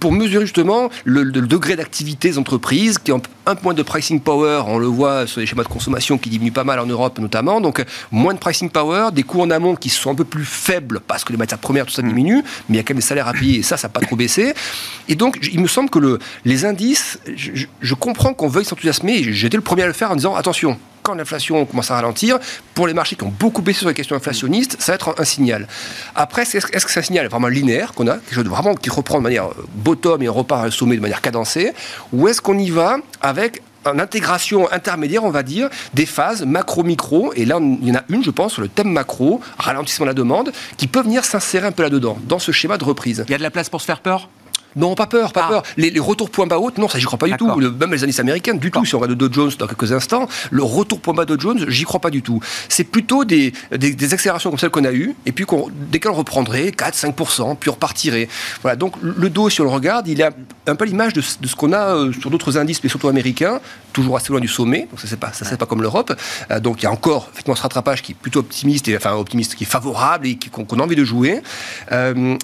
pour 0.00 0.12
mesurer 0.12 0.44
justement 0.44 0.90
le, 1.04 1.24
degré 1.24 1.76
d'activité 1.76 2.30
des 2.30 2.38
entreprises, 2.38 2.98
qui 2.98 3.12
ont 3.12 3.22
un 3.46 3.54
point 3.54 3.74
de 3.74 3.82
pricing 3.82 4.20
power, 4.20 4.62
on 4.66 4.78
le 4.78 4.86
voit 4.86 5.26
sur 5.26 5.40
les 5.40 5.46
schémas 5.46 5.62
de 5.62 5.68
consommation 5.68 6.18
qui 6.18 6.28
diminuent 6.28 6.52
pas 6.52 6.64
mal 6.64 6.78
en 6.80 6.86
Europe 6.86 7.18
notamment, 7.18 7.60
donc 7.60 7.84
moins 8.10 8.34
de 8.34 8.38
pricing 8.38 8.70
power, 8.70 9.08
des 9.12 9.22
coûts 9.22 9.40
en 9.40 9.50
amont 9.50 9.74
qui 9.74 9.88
sont 9.88 10.10
un 10.10 10.14
peu 10.14 10.24
plus 10.24 10.44
faibles 10.44 11.00
parce 11.00 11.24
que 11.24 11.32
les 11.32 11.38
matières 11.38 11.58
premières, 11.58 11.86
tout 11.86 11.92
ça 11.92 12.02
mm. 12.02 12.08
diminue, 12.08 12.42
mais 12.68 12.74
il 12.74 12.76
y 12.76 12.78
a 12.78 12.82
quand 12.82 12.94
même 12.94 13.00
des 13.00 13.06
salaires 13.06 13.28
à 13.28 13.32
payer 13.32 13.58
et 13.58 13.62
ça, 13.62 13.76
ça 13.76 13.88
n'a 13.88 13.92
pas 13.92 14.00
trop 14.00 14.16
baissé. 14.16 14.54
Et 15.08 15.14
donc, 15.14 15.38
il 15.52 15.60
me 15.60 15.68
semble 15.68 15.90
que 15.90 15.98
le, 15.98 16.18
les 16.44 16.64
indices, 16.64 17.18
je, 17.34 17.66
je 17.80 17.94
comprends 17.94 18.34
qu'on 18.34 18.48
veuille 18.48 18.64
s'enthousiasmer, 18.64 19.22
j'étais 19.32 19.56
le 19.56 19.62
premier 19.62 19.82
à 19.82 19.86
le 19.86 19.92
faire 19.92 20.10
en 20.10 20.16
disant 20.16 20.34
attention, 20.34 20.78
quand 21.08 21.14
l'inflation 21.14 21.64
commence 21.64 21.90
à 21.90 21.94
ralentir, 21.94 22.38
pour 22.74 22.86
les 22.86 22.92
marchés 22.92 23.16
qui 23.16 23.24
ont 23.24 23.32
beaucoup 23.38 23.62
baissé 23.62 23.80
sur 23.80 23.88
les 23.88 23.94
questions 23.94 24.14
inflationnistes, 24.14 24.76
ça 24.78 24.92
va 24.92 24.96
être 24.96 25.14
un, 25.18 25.24
signal. 25.24 25.66
Après, 26.14 26.42
est-ce 26.42 26.66
que 26.66 26.90
c'est 26.90 27.00
un 27.00 27.02
signal 27.02 27.28
vraiment 27.28 27.48
linéaire 27.48 27.94
qu'on 27.94 28.08
a, 28.08 28.18
vraiment 28.30 28.74
qui 28.74 28.90
reprend 28.90 29.16
de 29.16 29.22
manière 29.22 29.46
euh, 29.46 29.66
bottom 29.74 30.22
et 30.22 30.28
repart 30.28 30.64
à 30.64 30.66
un 30.66 30.70
sommet 30.70 30.96
de 30.96 31.00
manière 31.00 31.22
cadencée, 31.22 31.72
ou 32.12 32.28
est-ce 32.28 32.42
qu'on 32.42 32.58
y 32.58 32.68
va 32.68 32.98
avec 33.22 33.62
une 33.90 34.02
intégration 34.02 34.70
intermédiaire, 34.70 35.24
on 35.24 35.30
va 35.30 35.42
dire, 35.42 35.70
des 35.94 36.04
phases 36.04 36.44
macro-micro. 36.44 37.32
Et 37.34 37.46
là, 37.46 37.58
il 37.58 37.88
y 37.88 37.92
en 37.92 37.94
a 37.94 38.04
une, 38.10 38.22
je 38.22 38.30
pense, 38.30 38.52
sur 38.52 38.60
le 38.60 38.68
thème 38.68 38.92
macro, 38.92 39.40
ralentissement 39.56 40.04
de 40.04 40.10
la 40.10 40.14
demande, 40.14 40.52
qui 40.76 40.88
peut 40.88 41.00
venir 41.00 41.24
s'insérer 41.24 41.66
un 41.66 41.72
peu 41.72 41.84
là-dedans, 41.84 42.18
dans 42.24 42.38
ce 42.38 42.52
schéma 42.52 42.76
de 42.76 42.84
reprise. 42.84 43.24
Il 43.28 43.30
y 43.30 43.34
a 43.34 43.38
de 43.38 43.42
la 43.42 43.50
place 43.50 43.70
pour 43.70 43.80
se 43.80 43.86
faire 43.86 44.00
peur? 44.00 44.28
Non, 44.76 44.94
pas 44.94 45.06
peur, 45.06 45.32
pas 45.32 45.44
ah. 45.46 45.48
peur. 45.48 45.62
Les, 45.76 45.98
retours 45.98 46.30
point 46.30 46.46
bas 46.46 46.58
haute, 46.58 46.78
non, 46.78 46.88
ça 46.88 46.98
j'y 46.98 47.04
crois 47.04 47.18
pas 47.18 47.26
du 47.26 47.36
tout. 47.36 47.48
même 47.48 47.92
les 47.92 48.04
indices 48.04 48.20
américains, 48.20 48.54
du 48.54 48.70
tout. 48.70 48.84
Si 48.84 48.94
on 48.94 48.98
regarde 48.98 49.18
Dow 49.18 49.32
Jones 49.32 49.52
dans 49.58 49.66
quelques 49.66 49.92
instants, 49.92 50.28
le 50.50 50.62
retour 50.62 51.00
point 51.00 51.14
bas 51.14 51.24
Dow 51.24 51.38
Jones, 51.38 51.64
j'y 51.68 51.84
crois 51.84 52.00
pas 52.00 52.10
du 52.10 52.22
tout. 52.22 52.40
C'est 52.68 52.84
plutôt 52.84 53.24
des, 53.24 53.52
des, 53.72 54.14
accélérations 54.14 54.50
comme 54.50 54.58
celles 54.58 54.70
qu'on 54.70 54.84
a 54.84 54.92
eues, 54.92 55.14
et 55.26 55.32
puis 55.32 55.46
desquelles 55.90 56.12
on 56.12 56.14
reprendrait 56.14 56.68
4-5%, 56.68 57.56
puis 57.56 57.70
on 57.70 57.74
repartirait. 57.74 58.28
Voilà, 58.62 58.76
donc 58.76 58.94
le 59.02 59.30
dos, 59.30 59.50
si 59.50 59.60
on 59.60 59.64
le 59.64 59.70
regarde, 59.70 60.08
il 60.08 60.22
a 60.22 60.30
un 60.66 60.76
peu 60.76 60.84
l'image 60.84 61.12
de, 61.12 61.20
ce 61.20 61.56
qu'on 61.56 61.72
a 61.72 61.94
euh, 61.94 62.12
sur 62.12 62.30
d'autres 62.30 62.58
indices, 62.58 62.82
mais 62.82 62.88
surtout 62.88 63.08
américains, 63.08 63.60
toujours 63.92 64.16
assez 64.16 64.30
loin 64.30 64.40
du 64.40 64.48
sommet, 64.48 64.86
donc 64.90 65.00
ça 65.00 65.06
c'est 65.06 65.18
pas, 65.18 65.32
ça 65.32 65.44
c'est 65.44 65.56
pas 65.56 65.66
comme 65.66 65.82
l'Europe. 65.82 66.14
Euh, 66.50 66.60
donc 66.60 66.82
il 66.82 66.84
y 66.84 66.86
a 66.86 66.92
encore 66.92 67.28
effectivement 67.32 67.56
ce 67.56 67.62
rattrapage 67.62 68.02
qui 68.02 68.12
est 68.12 68.14
plutôt 68.14 68.40
optimiste, 68.40 68.88
et, 68.88 68.96
enfin 68.96 69.12
optimiste, 69.14 69.54
qui 69.54 69.64
est 69.64 69.68
favorable 69.68 70.26
et 70.26 70.36
qu'on 70.36 70.78
a 70.78 70.82
envie 70.82 70.96
de 70.96 71.04
jouer. 71.04 71.40
Euh, 71.92 72.36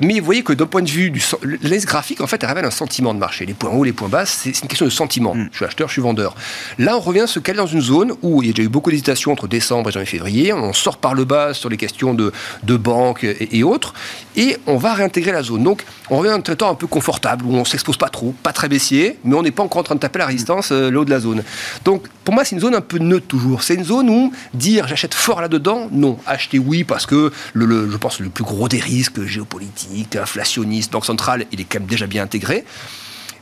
mais 0.00 0.20
vous 0.20 0.26
voyez 0.26 0.42
que 0.42 0.52
d'un 0.52 0.66
point 0.66 0.82
de 0.82 0.90
vue 0.90 1.10
du 1.10 1.22
l'analyse 1.42 1.86
graphique, 1.86 2.20
en 2.20 2.26
fait, 2.26 2.42
elle 2.42 2.48
révèle 2.48 2.64
un 2.64 2.70
sentiment 2.70 3.14
de 3.14 3.18
marché. 3.18 3.46
Les 3.46 3.54
points 3.54 3.70
hauts, 3.70 3.84
les 3.84 3.92
points 3.92 4.08
bas, 4.08 4.26
c'est 4.26 4.50
une 4.50 4.68
question 4.68 4.86
de 4.86 4.90
sentiment. 4.90 5.34
Mm. 5.34 5.48
Je 5.50 5.56
suis 5.56 5.64
acheteur, 5.64 5.88
je 5.88 5.92
suis 5.92 6.02
vendeur. 6.02 6.34
Là, 6.78 6.96
on 6.96 7.00
revient 7.00 7.24
se 7.26 7.38
caler 7.38 7.58
dans 7.58 7.66
une 7.66 7.80
zone 7.80 8.12
où 8.22 8.42
il 8.42 8.48
y 8.48 8.50
a 8.50 8.52
déjà 8.52 8.66
eu 8.66 8.68
beaucoup 8.70 8.90
d'hésitations 8.90 9.32
entre 9.32 9.48
décembre 9.48 9.88
et 9.88 9.92
janvier-février. 9.92 10.52
On 10.52 10.72
sort 10.72 10.98
par 10.98 11.14
le 11.14 11.24
bas 11.24 11.54
sur 11.54 11.68
les 11.68 11.76
questions 11.76 12.14
de, 12.14 12.32
de 12.62 12.76
banques 12.76 13.24
et, 13.24 13.62
autres, 13.62 13.94
et 14.36 14.56
on 14.66 14.76
va 14.76 14.94
réintégrer 14.94 15.32
la 15.32 15.42
zone. 15.42 15.64
Donc, 15.64 15.84
on 16.10 16.18
revient 16.18 16.30
dans 16.30 16.52
un 16.52 16.56
temps 16.56 16.70
un 16.70 16.74
peu 16.74 16.86
confortable 16.86 17.44
où 17.44 17.54
on 17.54 17.64
s'expose 17.64 17.96
pas 17.96 18.08
trop, 18.08 18.34
pas 18.42 18.52
très 18.52 18.68
baissier, 18.68 19.18
mais 19.24 19.34
on 19.34 19.42
n'est 19.42 19.50
pas 19.50 19.62
encore 19.62 19.80
en 19.80 19.84
train 19.84 19.94
de 19.94 20.00
taper 20.00 20.18
la 20.18 20.26
résistance 20.26 20.70
euh, 20.72 20.90
là 20.90 21.00
haut 21.00 21.04
de 21.04 21.10
la 21.10 21.20
zone. 21.20 21.42
Donc, 21.84 22.06
pour 22.24 22.34
moi, 22.34 22.44
c'est 22.44 22.54
une 22.54 22.60
zone 22.60 22.74
un 22.74 22.80
peu 22.80 22.98
neutre 22.98 23.26
toujours. 23.26 23.62
C'est 23.62 23.74
une 23.74 23.84
zone 23.84 24.10
où 24.10 24.32
dire 24.54 24.86
j'achète 24.86 25.14
fort 25.14 25.40
là-dedans, 25.40 25.88
non. 25.90 26.18
Acheter 26.26 26.58
oui 26.58 26.84
parce 26.84 27.06
que 27.06 27.32
le, 27.54 27.90
je 27.90 27.96
pense 27.96 28.20
le 28.20 28.28
plus 28.28 28.44
gros 28.44 28.68
des 28.68 28.80
risques 28.80 29.24
géopolitiques 29.24 29.87
inflationniste, 30.14 30.92
banque 30.92 31.06
centrale, 31.06 31.46
il 31.52 31.60
est 31.60 31.64
quand 31.64 31.80
même 31.80 31.88
déjà 31.88 32.06
bien 32.06 32.22
intégré. 32.22 32.64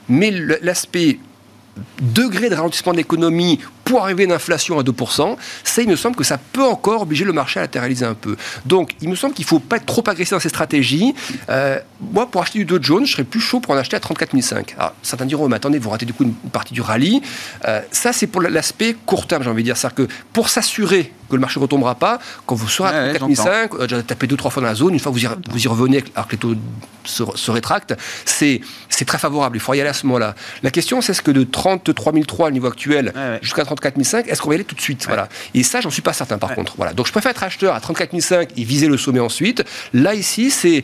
Mais 0.09 0.31
l'aspect 0.63 1.19
degré 2.01 2.49
de 2.49 2.55
ralentissement 2.55 2.93
de 2.93 2.99
l'économie 2.99 3.61
pour 3.87 4.03
arriver 4.03 4.25
à 4.25 4.27
une 4.27 4.33
inflation 4.33 4.79
à 4.79 4.83
2%, 4.83 5.37
ça, 5.63 5.81
il 5.81 5.89
me 5.89 5.95
semble 5.95 6.17
que 6.17 6.25
ça 6.25 6.39
peut 6.39 6.65
encore 6.65 7.03
obliger 7.03 7.25
le 7.25 7.33
marché 7.33 7.61
à 7.61 7.63
latéraliser 7.63 8.05
un 8.05 8.15
peu. 8.15 8.37
Donc, 8.67 8.91
il 9.01 9.09
me 9.09 9.15
semble 9.15 9.33
qu'il 9.33 9.45
ne 9.45 9.49
faut 9.49 9.61
pas 9.61 9.77
être 9.77 9.87
trop 9.87 10.03
agressif 10.07 10.33
dans 10.33 10.41
ces 10.41 10.49
stratégies. 10.49 11.15
Euh, 11.49 11.79
moi, 12.01 12.29
pour 12.29 12.43
acheter 12.43 12.59
du 12.59 12.65
Dow 12.65 12.79
Jones, 12.83 13.07
je 13.07 13.13
serais 13.13 13.25
plus 13.25 13.41
chaud 13.41 13.61
pour 13.61 13.75
en 13.75 13.77
acheter 13.77 13.97
à 13.97 14.01
34 14.01 14.33
500. 14.41 14.57
Alors, 14.77 14.93
certains 15.03 15.25
diront, 15.25 15.49
mais 15.49 15.57
attendez, 15.57 15.79
vous 15.79 15.91
ratez 15.91 16.05
du 16.05 16.13
coup 16.13 16.25
une 16.25 16.35
partie 16.51 16.75
du 16.75 16.81
rallye. 16.81 17.23
Euh, 17.67 17.81
ça, 17.93 18.13
c'est 18.13 18.27
pour 18.27 18.43
l'aspect 18.43 18.97
court 19.07 19.29
terme, 19.29 19.45
j'ai 19.45 19.51
envie 19.51 19.63
de 19.63 19.69
dire. 19.69 19.77
C'est-à-dire 19.77 20.07
que 20.07 20.13
pour 20.33 20.49
s'assurer 20.49 21.13
que 21.29 21.37
le 21.37 21.41
marché 21.41 21.61
ne 21.61 21.63
retombera 21.63 21.95
pas, 21.95 22.19
quand 22.45 22.57
vous 22.57 22.69
serez 22.69 22.89
à 22.89 23.15
34 23.15 23.71
500, 23.71 23.87
déjà 23.87 24.03
tapé 24.03 24.27
deux, 24.27 24.37
trois 24.37 24.51
fois 24.51 24.63
dans 24.63 24.69
la 24.69 24.75
zone, 24.75 24.95
une 24.95 25.01
fois 25.01 25.13
que 25.13 25.19
vous 25.19 25.25
y, 25.25 25.29
vous 25.51 25.65
y 25.65 25.69
revenez 25.69 26.03
alors 26.15 26.27
que 26.27 26.33
les 26.33 26.39
taux 26.39 26.55
se, 27.05 27.25
se 27.35 27.51
rétractent, 27.53 27.95
c'est 28.25 28.61
très 29.07 29.19
favorable. 29.19 29.57
Il 29.57 29.61
faut 29.61 29.75
y 29.75 29.81
aller 29.81 29.91
à 29.91 29.93
ce 29.93 30.07
moment-là. 30.07 30.35
La 30.63 30.71
question, 30.71 31.01
c'est 31.01 31.15
ce 31.15 31.23
que 31.23 31.31
de 31.31 31.45
33 31.45 31.95
300 31.95 32.47
le 32.47 32.53
niveau 32.53 32.67
actuel 32.67 33.13
jusqu'à 33.43 33.65
34 33.77 34.03
500, 34.03 34.19
est-ce 34.29 34.43
qu'on 34.43 34.49
va 34.49 34.55
y 34.55 34.57
aller 34.57 34.65
tout 34.65 34.75
de 34.75 34.81
suite? 34.81 35.05
Voilà. 35.07 35.29
Et 35.55 35.63
ça, 35.63 35.81
j'en 35.81 35.91
suis 35.91 36.03
pas 36.03 36.13
certain 36.13 36.39
par 36.39 36.55
contre. 36.55 36.75
Voilà. 36.77 36.93
Donc 36.93 37.07
je 37.07 37.13
préfère 37.13 37.31
être 37.31 37.43
acheteur 37.43 37.75
à 37.75 37.81
34 37.81 38.11
500 38.21 38.37
et 38.57 38.65
viser 38.65 38.89
le 38.89 38.97
sommet 38.97 39.21
ensuite. 39.21 39.65
Là, 39.93 40.15
ici, 40.15 40.51
c'est 40.51 40.83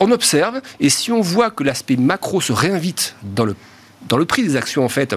on 0.00 0.10
observe, 0.10 0.60
et 0.80 0.90
si 0.90 1.12
on 1.12 1.20
voit 1.20 1.50
que 1.50 1.62
l'aspect 1.62 1.96
macro 1.96 2.40
se 2.40 2.52
réinvite 2.52 3.14
dans 3.22 3.44
le, 3.44 3.56
dans 4.08 4.16
le 4.16 4.24
prix 4.24 4.42
des 4.42 4.56
actions, 4.56 4.84
en 4.84 4.88
fait, 4.88 5.14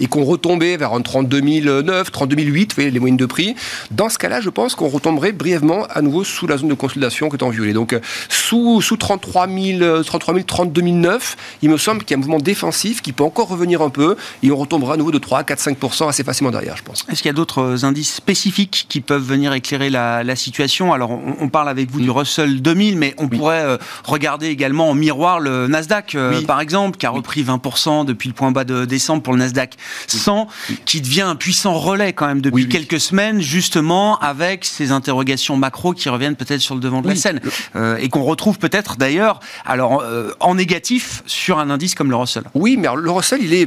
et 0.00 0.06
qu'on 0.06 0.24
retombait 0.24 0.76
vers 0.76 0.92
un 0.92 1.00
32 1.00 1.40
009, 1.82 2.10
32 2.10 2.36
008, 2.36 2.72
vous 2.72 2.74
voyez 2.76 2.90
les 2.90 3.00
moyennes 3.00 3.16
de 3.16 3.26
prix, 3.26 3.54
dans 3.90 4.08
ce 4.08 4.18
cas-là, 4.18 4.40
je 4.40 4.50
pense 4.50 4.74
qu'on 4.74 4.88
retomberait 4.88 5.32
brièvement 5.32 5.84
à 5.90 6.02
nouveau 6.02 6.24
sous 6.24 6.46
la 6.46 6.56
zone 6.56 6.68
de 6.68 6.74
consolidation 6.74 7.28
que 7.28 7.36
est 7.36 7.42
en 7.42 7.50
violet. 7.50 7.72
Donc 7.72 7.92
euh, 7.92 8.00
sous, 8.28 8.80
sous 8.80 8.96
33 8.96 9.48
000, 9.48 10.02
33 10.02 10.34
000, 10.34 10.44
32 10.46 10.82
009, 10.82 11.36
il 11.62 11.70
me 11.70 11.76
semble 11.76 12.04
qu'il 12.04 12.10
y 12.10 12.14
a 12.14 12.16
un 12.18 12.20
mouvement 12.20 12.38
défensif 12.38 13.02
qui 13.02 13.12
peut 13.12 13.24
encore 13.24 13.48
revenir 13.48 13.82
un 13.82 13.90
peu 13.90 14.16
et 14.42 14.50
on 14.50 14.56
retombera 14.56 14.94
à 14.94 14.96
nouveau 14.96 15.10
de 15.10 15.18
3, 15.18 15.44
4, 15.44 15.60
5% 15.60 16.08
assez 16.08 16.24
facilement 16.24 16.50
derrière, 16.50 16.76
je 16.76 16.82
pense. 16.82 17.04
Est-ce 17.10 17.22
qu'il 17.22 17.28
y 17.28 17.30
a 17.30 17.34
d'autres 17.34 17.60
euh, 17.60 17.84
indices 17.84 18.14
spécifiques 18.14 18.86
qui 18.88 19.00
peuvent 19.00 19.22
venir 19.22 19.52
éclairer 19.52 19.90
la, 19.90 20.36
situation? 20.36 20.92
Alors 20.92 21.10
on, 21.10 21.48
parle 21.48 21.68
avec 21.68 21.90
vous 21.90 22.00
du 22.00 22.08
mm. 22.08 22.12
Russell 22.12 22.62
2000, 22.62 22.98
mais 22.98 23.14
on 23.18 23.28
pourrait 23.28 23.62
euh, 23.62 23.78
regarder 24.04 24.48
également 24.48 24.90
en 24.90 24.94
miroir 24.94 25.40
le 25.40 25.66
Nasdaq, 25.66 26.16
par 26.46 26.60
exemple, 26.60 26.98
qui 26.98 27.06
a 27.06 27.10
repris 27.10 27.42
20% 27.42 28.04
depuis 28.04 28.28
le 28.28 28.34
point 28.34 28.50
bas 28.50 28.64
de 28.64 28.84
décembre 28.84 29.22
pour 29.22 29.32
le 29.32 29.38
Nasdaq 29.38 29.76
100, 30.06 30.48
qui 30.84 31.00
devient 31.00 31.22
un 31.22 31.36
puissant 31.36 31.74
relais 31.74 32.12
quand 32.12 32.26
même 32.26 32.40
depuis 32.40 32.68
quelques 32.68 33.00
semaines, 33.00 33.40
justement 33.40 34.18
avec 34.18 34.64
ces 34.64 34.92
interrogations 34.92 35.56
macro 35.56 35.92
qui 35.92 36.08
reviennent 36.08 36.36
peut-être 36.36 36.60
sur 36.60 36.74
le 36.74 36.80
devant 36.80 37.02
de 37.02 37.08
la 37.08 37.16
scène. 37.16 37.40
Euh, 37.74 37.96
et 37.96 38.08
qu'on 38.08 38.22
retrouve 38.22 38.58
peut-être 38.58 38.96
d'ailleurs, 38.96 39.40
alors 39.64 40.02
euh, 40.02 40.32
en 40.40 40.54
négatif 40.54 41.22
sur 41.26 41.58
un 41.58 41.70
indice 41.70 41.94
comme 41.94 42.10
le 42.10 42.16
Russell. 42.16 42.44
Oui, 42.54 42.76
mais 42.76 42.88
le 42.94 43.10
Russell, 43.10 43.40
il 43.42 43.54
est 43.54 43.66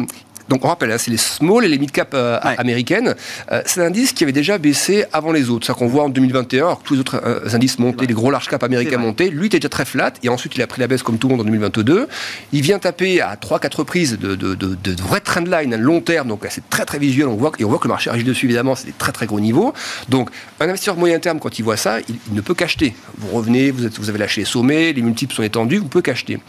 donc 0.49 0.65
on 0.65 0.67
rappelle, 0.67 0.91
hein, 0.91 0.97
c'est 0.97 1.11
les 1.11 1.17
small 1.17 1.63
et 1.63 1.67
les 1.67 1.77
mid 1.77 1.91
cap 1.91 2.09
euh, 2.13 2.39
américaines. 2.41 3.15
Euh, 3.51 3.61
c'est 3.65 3.81
un 3.81 3.85
indice 3.85 4.13
qui 4.13 4.23
avait 4.23 4.33
déjà 4.33 4.57
baissé 4.57 5.05
avant 5.13 5.31
les 5.31 5.49
autres. 5.49 5.65
C'est-à-dire 5.65 5.79
qu'on 5.79 5.87
voit 5.87 6.03
en 6.03 6.09
2021, 6.09 6.65
alors 6.65 6.81
que 6.81 6.87
tous 6.87 6.95
les 6.95 6.99
autres 6.99 7.21
euh, 7.23 7.53
indices 7.53 7.77
montaient, 7.77 8.07
les 8.07 8.13
gros 8.13 8.31
large 8.31 8.47
cap 8.47 8.63
américains 8.63 8.97
montaient, 8.97 9.29
lui 9.29 9.45
était 9.45 9.59
déjà 9.59 9.69
très 9.69 9.85
flat 9.85 10.11
et 10.23 10.29
ensuite 10.29 10.55
il 10.55 10.61
a 10.63 10.67
pris 10.67 10.81
la 10.81 10.87
baisse 10.87 11.03
comme 11.03 11.19
tout 11.19 11.27
le 11.27 11.35
monde 11.35 11.41
en 11.41 11.45
2022. 11.45 12.07
Il 12.51 12.61
vient 12.61 12.79
taper 12.79 13.21
à 13.21 13.35
3-4 13.35 13.75
reprises 13.77 14.17
de, 14.17 14.35
de, 14.35 14.55
de, 14.55 14.75
de 14.75 15.01
vrais 15.01 15.19
trendline, 15.19 15.73
un 15.73 15.77
long 15.77 16.01
terme, 16.01 16.27
donc 16.27 16.45
c'est 16.49 16.67
très 16.69 16.85
très 16.85 16.97
visuel. 16.97 17.27
On 17.27 17.35
voit, 17.35 17.51
et 17.59 17.63
on 17.63 17.69
voit 17.69 17.77
que 17.77 17.87
le 17.87 17.93
marché 17.93 18.09
agit 18.09 18.23
dessus 18.23 18.47
évidemment, 18.47 18.75
c'est 18.75 18.87
des 18.87 18.93
très 18.93 19.11
très 19.11 19.27
gros 19.27 19.39
niveaux. 19.39 19.73
Donc 20.09 20.31
un 20.59 20.65
investisseur 20.65 20.95
moyen 20.95 21.19
terme, 21.19 21.39
quand 21.39 21.59
il 21.59 21.61
voit 21.61 21.77
ça, 21.77 21.99
il, 22.09 22.15
ne 22.33 22.41
peut 22.41 22.55
qu'acheter. 22.55 22.95
Vous 23.19 23.29
revenez, 23.37 23.69
vous, 23.69 23.85
êtes, 23.85 23.99
vous 23.99 24.09
avez 24.09 24.17
lâché 24.17 24.41
les 24.41 24.45
sommets, 24.45 24.93
les 24.93 25.01
multiples 25.03 25.35
sont 25.35 25.43
étendus, 25.43 25.77
vous 25.77 25.87
pouvez 25.87 26.01
qu'acheter. 26.01 26.39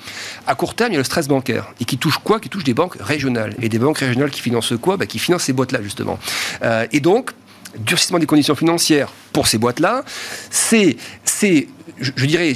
À 0.46 0.54
court 0.54 0.74
terme, 0.74 0.92
il 0.92 0.94
y 0.94 0.96
a 0.96 1.00
le 1.00 1.04
stress 1.04 1.28
bancaire 1.28 1.74
et 1.80 1.84
qui 1.84 1.98
touche 1.98 2.16
quoi? 2.18 2.40
Qui 2.40 2.48
touche 2.48 2.64
des 2.64 2.74
banques 2.74 2.96
régionales 2.98 3.54
et 3.60 3.68
des 3.68 3.78
banques 3.78 3.89
régionales 3.98 4.30
qui 4.30 4.40
financent 4.40 4.74
quoi 4.80 4.96
bah, 4.96 5.06
Qui 5.06 5.18
finance 5.18 5.44
ces 5.44 5.52
boîtes-là, 5.52 5.80
justement. 5.82 6.18
Euh, 6.62 6.86
et 6.92 7.00
donc, 7.00 7.32
durcissement 7.78 8.18
des 8.18 8.26
conditions 8.26 8.54
financières 8.54 9.12
pour 9.32 9.46
ces 9.46 9.58
boîtes-là, 9.58 10.04
c'est, 10.50 10.96
c'est 11.24 11.68
je, 12.00 12.26
dirais, 12.26 12.52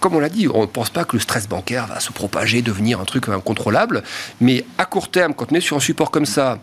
comme 0.00 0.16
on 0.16 0.18
l'a 0.18 0.28
dit, 0.28 0.48
on 0.52 0.62
ne 0.62 0.66
pense 0.66 0.90
pas 0.90 1.04
que 1.04 1.16
le 1.16 1.20
stress 1.20 1.48
bancaire 1.48 1.86
va 1.86 2.00
se 2.00 2.12
propager, 2.12 2.62
devenir 2.62 3.00
un 3.00 3.04
truc 3.04 3.28
incontrôlable. 3.28 4.02
Mais 4.40 4.64
à 4.78 4.84
court 4.84 5.10
terme, 5.10 5.34
quand 5.34 5.52
on 5.52 5.54
est 5.54 5.60
sur 5.60 5.76
un 5.76 5.80
support 5.80 6.10
comme 6.10 6.26
ça, 6.26 6.58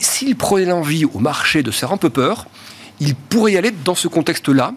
s'il 0.00 0.36
prenait 0.36 0.66
l'envie 0.66 1.04
au 1.04 1.18
marché 1.18 1.62
de 1.62 1.70
faire 1.70 1.92
un 1.92 1.96
peu 1.96 2.10
peur, 2.10 2.46
il 3.00 3.14
pourrait 3.14 3.52
y 3.52 3.56
aller 3.56 3.72
dans 3.84 3.94
ce 3.94 4.08
contexte-là. 4.08 4.72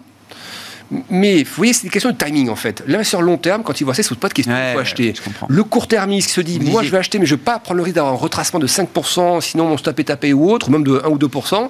Mais 1.08 1.44
vous 1.44 1.54
voyez, 1.56 1.72
c'est 1.72 1.84
une 1.84 1.90
question 1.90 2.10
de 2.10 2.16
timing 2.16 2.48
en 2.48 2.56
fait. 2.56 2.82
L'investisseur 2.86 3.22
long 3.22 3.38
terme, 3.38 3.62
quand 3.62 3.80
il 3.80 3.84
voit 3.84 3.94
ça, 3.94 4.00
il 4.00 4.04
ne 4.04 4.08
se 4.08 4.14
pose 4.14 4.18
pas 4.18 4.28
de 4.28 4.34
question 4.34 4.52
ouais, 4.52 4.76
acheter. 4.78 5.14
Le 5.48 5.64
court 5.64 5.86
termiste 5.86 6.28
qui 6.28 6.34
se 6.34 6.40
dit, 6.40 6.58
moi 6.58 6.82
je 6.82 6.90
vais 6.90 6.98
acheter, 6.98 7.18
mais 7.18 7.26
je 7.26 7.34
ne 7.34 7.38
vais 7.38 7.44
pas 7.44 7.58
prendre 7.58 7.78
le 7.78 7.82
risque 7.84 7.96
d'avoir 7.96 8.14
un 8.14 8.16
retracement 8.16 8.58
de 8.58 8.66
5%, 8.66 9.40
sinon 9.40 9.68
mon 9.68 9.76
stop 9.76 9.98
est 10.00 10.04
tapé 10.04 10.32
ou 10.32 10.50
autre, 10.50 10.70
même 10.70 10.84
de 10.84 11.00
1 11.04 11.08
ou 11.08 11.18
2%, 11.18 11.68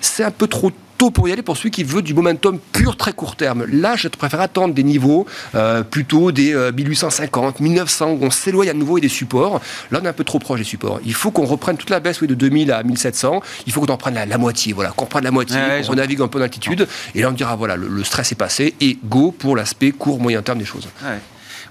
c'est 0.00 0.24
un 0.24 0.30
peu 0.30 0.46
trop 0.46 0.70
tôt 0.98 1.10
pour 1.10 1.28
y 1.28 1.32
aller 1.32 1.42
pour 1.42 1.56
celui 1.56 1.70
qui 1.70 1.84
veut 1.84 2.02
du 2.02 2.14
momentum 2.14 2.58
pur 2.72 2.96
très 2.96 3.12
court 3.12 3.36
terme. 3.36 3.64
Là, 3.70 3.96
je 3.96 4.08
préfère 4.08 4.40
attendre 4.40 4.74
des 4.74 4.82
niveaux 4.82 5.26
euh, 5.54 5.82
plutôt 5.82 6.32
des 6.32 6.54
1850, 6.54 7.56
euh, 7.60 7.64
1900, 7.64 8.10
où 8.12 8.18
on 8.22 8.30
s'éloigne 8.30 8.70
à 8.70 8.74
nouveau 8.74 8.98
et 8.98 9.00
des 9.00 9.08
supports. 9.08 9.60
Là, 9.90 10.00
on 10.02 10.04
est 10.04 10.08
un 10.08 10.12
peu 10.12 10.24
trop 10.24 10.38
proche 10.38 10.60
des 10.60 10.64
supports. 10.64 11.00
Il 11.04 11.14
faut 11.14 11.30
qu'on 11.30 11.46
reprenne 11.46 11.76
toute 11.76 11.90
la 11.90 12.00
baisse 12.00 12.20
oui, 12.20 12.28
de 12.28 12.34
2000 12.34 12.72
à 12.72 12.82
1700. 12.82 13.40
Il 13.66 13.72
faut 13.72 13.80
qu'on 13.80 13.92
en 13.92 13.96
prenne 13.96 14.14
la, 14.14 14.38
moitié. 14.38 14.72
Voilà, 14.72 14.90
qu'on 14.90 15.06
prenne 15.06 15.24
la 15.24 15.30
moitié, 15.30 15.58
qu'on 15.86 15.94
navigue 15.94 16.20
un 16.20 16.28
peu 16.28 16.38
d'altitude. 16.38 16.86
Et 17.14 17.22
là, 17.22 17.28
on 17.30 17.32
dira 17.32 17.56
voilà, 17.56 17.76
le, 17.76 18.04
stress 18.04 18.32
est 18.32 18.36
passé 18.36 18.74
et 18.80 18.98
go 19.04 19.34
pour 19.36 19.56
l'aspect 19.56 19.92
court, 19.92 20.20
moyen 20.20 20.42
terme 20.42 20.58
des 20.58 20.64
choses. 20.64 20.88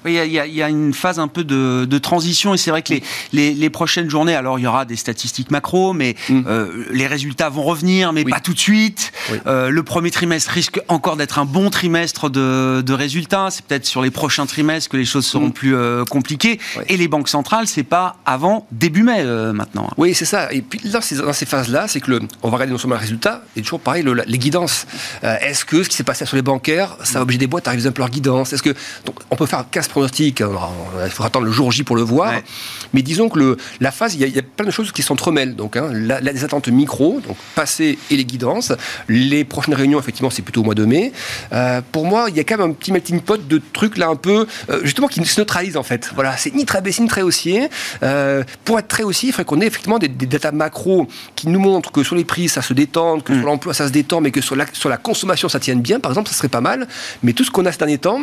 Il 0.05 0.31
y, 0.31 0.61
a, 0.61 0.69
une 0.69 0.93
phase 0.93 1.19
un 1.19 1.27
peu 1.27 1.43
de, 1.43 1.97
transition 1.97 2.53
et 2.53 2.57
c'est 2.57 2.71
vrai 2.71 2.81
que 2.81 2.93
les, 3.31 3.69
prochaines 3.69 4.09
journées, 4.09 4.35
alors 4.35 4.59
il 4.59 4.63
y 4.63 4.67
aura 4.67 4.85
des 4.85 4.95
statistiques 4.95 5.51
macro, 5.51 5.93
mais 5.93 6.15
mm. 6.29 6.41
euh, 6.47 6.85
les 6.91 7.07
résultats 7.07 7.49
vont 7.49 7.63
revenir, 7.63 8.13
mais 8.13 8.23
pas 8.23 8.39
tout 8.39 8.53
de 8.53 8.59
suite. 8.59 9.11
Euh, 9.47 9.69
le 9.69 9.83
premier 9.83 10.11
trimestre 10.11 10.51
risque 10.51 10.79
encore 10.87 11.15
d'être 11.15 11.39
un 11.39 11.45
bon 11.45 11.69
trimestre 11.69 12.29
de, 12.29 12.93
résultats. 12.93 13.47
C'est 13.49 13.65
peut-être 13.65 13.85
sur 13.85 14.01
les 14.01 14.11
prochains 14.11 14.45
trimestres 14.45 14.89
que 14.89 14.97
les 14.97 15.05
choses 15.05 15.25
seront 15.25 15.47
mm. 15.47 15.53
plus 15.53 15.75
euh, 15.75 16.05
compliquées. 16.05 16.59
Et 16.87 16.97
les 16.97 17.07
banques 17.07 17.29
centrales, 17.29 17.67
c'est 17.67 17.83
pas 17.83 18.17
avant 18.25 18.67
début 18.71 19.03
mai 19.03 19.23
maintenant. 19.53 19.89
Oui, 19.97 20.13
c'est 20.13 20.25
ça. 20.25 20.51
Et 20.51 20.61
puis 20.61 20.79
dans 20.89 21.01
ces, 21.01 21.17
dans 21.17 21.33
ces 21.33 21.45
phases-là, 21.45 21.87
c'est 21.87 22.01
que 22.01 22.11
le, 22.11 22.19
on 22.41 22.49
va 22.49 22.55
regarder 22.55 22.71
non 22.71 22.77
seulement 22.77 22.95
les 22.95 23.01
résultats, 23.01 23.43
et 23.55 23.61
toujours 23.61 23.79
pareil, 23.79 24.05
les 24.27 24.37
guidances. 24.37 24.85
Est-ce 25.21 25.65
que 25.65 25.83
ce 25.83 25.89
qui 25.89 25.95
s'est 25.95 26.03
passé 26.03 26.25
sur 26.25 26.35
les 26.35 26.41
bancaires, 26.41 26.97
ça 27.03 27.19
va 27.19 27.23
obliger 27.23 27.39
des 27.39 27.47
boîtes 27.47 27.67
à 27.67 27.71
réviser 27.71 27.89
un 27.89 27.91
peu 27.91 28.01
leur 28.01 28.09
guidance? 28.09 28.53
Est-ce 28.53 28.63
que 28.63 28.73
donc 29.05 29.15
on 29.31 29.35
peut 29.35 29.45
faire 29.45 29.65
15 29.69 29.87
pronostic, 29.93 30.41
hein, 30.41 30.49
il 31.05 31.11
faudra 31.11 31.27
attendre 31.27 31.45
le 31.45 31.51
jour 31.51 31.71
J 31.71 31.83
pour 31.83 31.95
le 31.95 32.01
voir. 32.01 32.33
Mais 32.93 33.01
disons 33.01 33.29
que 33.29 33.39
le, 33.39 33.57
la 33.79 33.91
phase, 33.91 34.15
il 34.15 34.27
y, 34.27 34.39
a, 34.39 34.41
plein 34.41 34.65
de 34.65 34.71
choses 34.71 34.91
qui 34.91 35.03
s'entremêlent. 35.03 35.55
Donc, 35.55 35.77
hein, 35.77 35.89
les 35.93 36.43
attentes 36.43 36.67
micro, 36.67 37.21
donc 37.25 37.37
passé 37.55 37.97
et 38.09 38.17
les 38.17 38.25
guidances. 38.25 38.73
Les 39.07 39.43
prochaines 39.43 39.75
réunions, 39.75 39.99
effectivement, 39.99 40.29
c'est 40.31 40.41
plutôt 40.41 40.61
au 40.61 40.63
mois 40.63 40.75
de 40.75 40.85
mai. 40.85 41.13
Euh, 41.53 41.81
pour 41.91 42.05
moi, 42.05 42.25
il 42.29 42.35
y 42.35 42.39
a 42.39 42.43
quand 42.43 42.57
même 42.57 42.71
un 42.71 42.73
petit 42.73 42.91
melting 42.91 43.21
pot 43.21 43.47
de 43.47 43.61
trucs 43.71 43.97
là 43.97 44.07
un 44.07 44.15
peu, 44.15 44.47
euh, 44.69 44.81
justement, 44.83 45.07
qui 45.07 45.23
se 45.23 45.39
neutralisent 45.39 45.77
en 45.77 45.83
fait. 45.83 46.11
Voilà, 46.15 46.35
c'est 46.37 46.53
ni 46.53 46.65
très 46.65 46.81
baissier 46.81 47.03
ni 47.03 47.09
très 47.09 47.21
haussier. 47.21 47.69
Euh, 48.01 48.43
pour 48.65 48.79
être 48.79 48.87
très 48.87 49.03
haussier, 49.03 49.29
il 49.29 49.31
faudrait 49.31 49.45
qu'on 49.45 49.61
ait 49.61 49.67
effectivement 49.67 49.99
des, 49.99 50.07
des 50.07 50.25
datas 50.25 50.51
macro 50.51 51.07
qui 51.35 51.47
nous 51.47 51.59
montrent 51.59 51.91
que 51.91 52.03
sur 52.03 52.15
les 52.15 52.25
prix, 52.25 52.49
ça 52.49 52.61
se 52.61 52.73
détend, 52.73 53.19
que 53.19 53.31
mm. 53.31 53.37
sur 53.37 53.45
l'emploi, 53.45 53.73
ça 53.73 53.87
se 53.87 53.91
détend, 53.91 54.21
mais 54.21 54.31
que 54.31 54.41
sur 54.41 54.55
la, 54.55 54.65
sur 54.73 54.89
la 54.89 54.97
consommation, 54.97 55.49
ça 55.49 55.59
tienne 55.59 55.81
bien, 55.81 55.99
par 55.99 56.11
exemple, 56.11 56.29
ça 56.29 56.35
serait 56.35 56.49
pas 56.49 56.61
mal. 56.61 56.87
Mais 57.21 57.33
tout 57.33 57.43
ce 57.43 57.51
qu'on 57.51 57.65
a 57.65 57.71
ces 57.71 57.77
derniers 57.77 57.99
temps, 57.99 58.21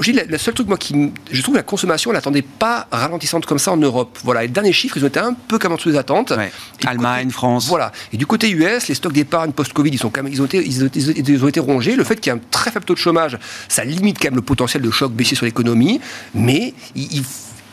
je 0.00 0.12
la, 0.12 0.38
seule 0.38 0.54
truc 0.54 0.68
moi 0.68 0.76
qui, 0.76 1.12
je 1.30 1.42
trouve 1.42 1.54
que 1.54 1.58
la 1.58 1.64
consommation, 1.64 2.10
on 2.10 2.12
l'attendait 2.12 2.42
pas 2.42 2.86
ralentissante 2.90 3.46
comme 3.46 3.58
ça 3.58 3.72
en 3.72 3.76
Europe. 3.76 4.18
Voilà, 4.24 4.42
les 4.42 4.48
derniers 4.48 4.72
chiffres, 4.72 4.96
ils 4.96 5.04
ont 5.04 5.08
été 5.08 5.20
un 5.20 5.34
peu 5.34 5.58
comme 5.58 5.72
en 5.72 5.76
dessous 5.76 5.90
des 5.90 5.98
attentes. 5.98 6.32
Allemagne, 6.86 7.30
France. 7.30 7.68
Voilà. 7.68 7.92
Et 8.12 8.16
du 8.16 8.26
côté 8.26 8.50
US, 8.50 8.88
les 8.88 8.94
stocks 8.94 9.12
d'épargne 9.12 9.52
post-Covid, 9.52 9.90
ils 9.90 9.98
sont 9.98 10.10
quand 10.10 10.22
même, 10.22 10.32
ils 10.32 10.40
ont 10.40 10.46
été, 10.46 10.64
ils 10.66 11.44
ont, 11.44 11.48
été 11.48 11.60
rongés. 11.60 11.96
Le 11.96 12.04
fait 12.04 12.16
qu'il 12.16 12.32
y 12.32 12.34
ait 12.34 12.38
un 12.38 12.42
très 12.50 12.70
faible 12.70 12.84
taux 12.84 12.94
de 12.94 12.98
chômage, 12.98 13.38
ça 13.68 13.84
limite 13.84 14.18
quand 14.18 14.28
même 14.28 14.36
le 14.36 14.42
potentiel 14.42 14.82
de 14.82 14.90
choc 14.90 15.12
baissier 15.12 15.36
sur 15.36 15.46
l'économie, 15.46 16.00
mais 16.34 16.74
il, 16.94 17.22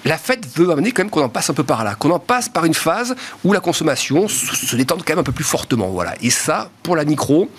la 0.05 0.17
Fed 0.17 0.45
veut 0.55 0.71
amener 0.71 0.91
quand 0.91 1.03
même 1.03 1.09
qu'on 1.09 1.23
en 1.23 1.29
passe 1.29 1.49
un 1.49 1.53
peu 1.53 1.63
par 1.63 1.83
là, 1.83 1.95
qu'on 1.95 2.11
en 2.11 2.19
passe 2.19 2.49
par 2.49 2.65
une 2.65 2.73
phase 2.73 3.15
où 3.43 3.53
la 3.53 3.59
consommation 3.59 4.27
se 4.27 4.75
détende 4.75 5.03
quand 5.05 5.13
même 5.13 5.19
un 5.19 5.23
peu 5.23 5.31
plus 5.31 5.43
fortement. 5.43 5.89
Voilà. 5.89 6.15
Et 6.21 6.29
ça, 6.29 6.69
pour 6.83 6.95
la 6.95 7.05
micro, 7.05 7.49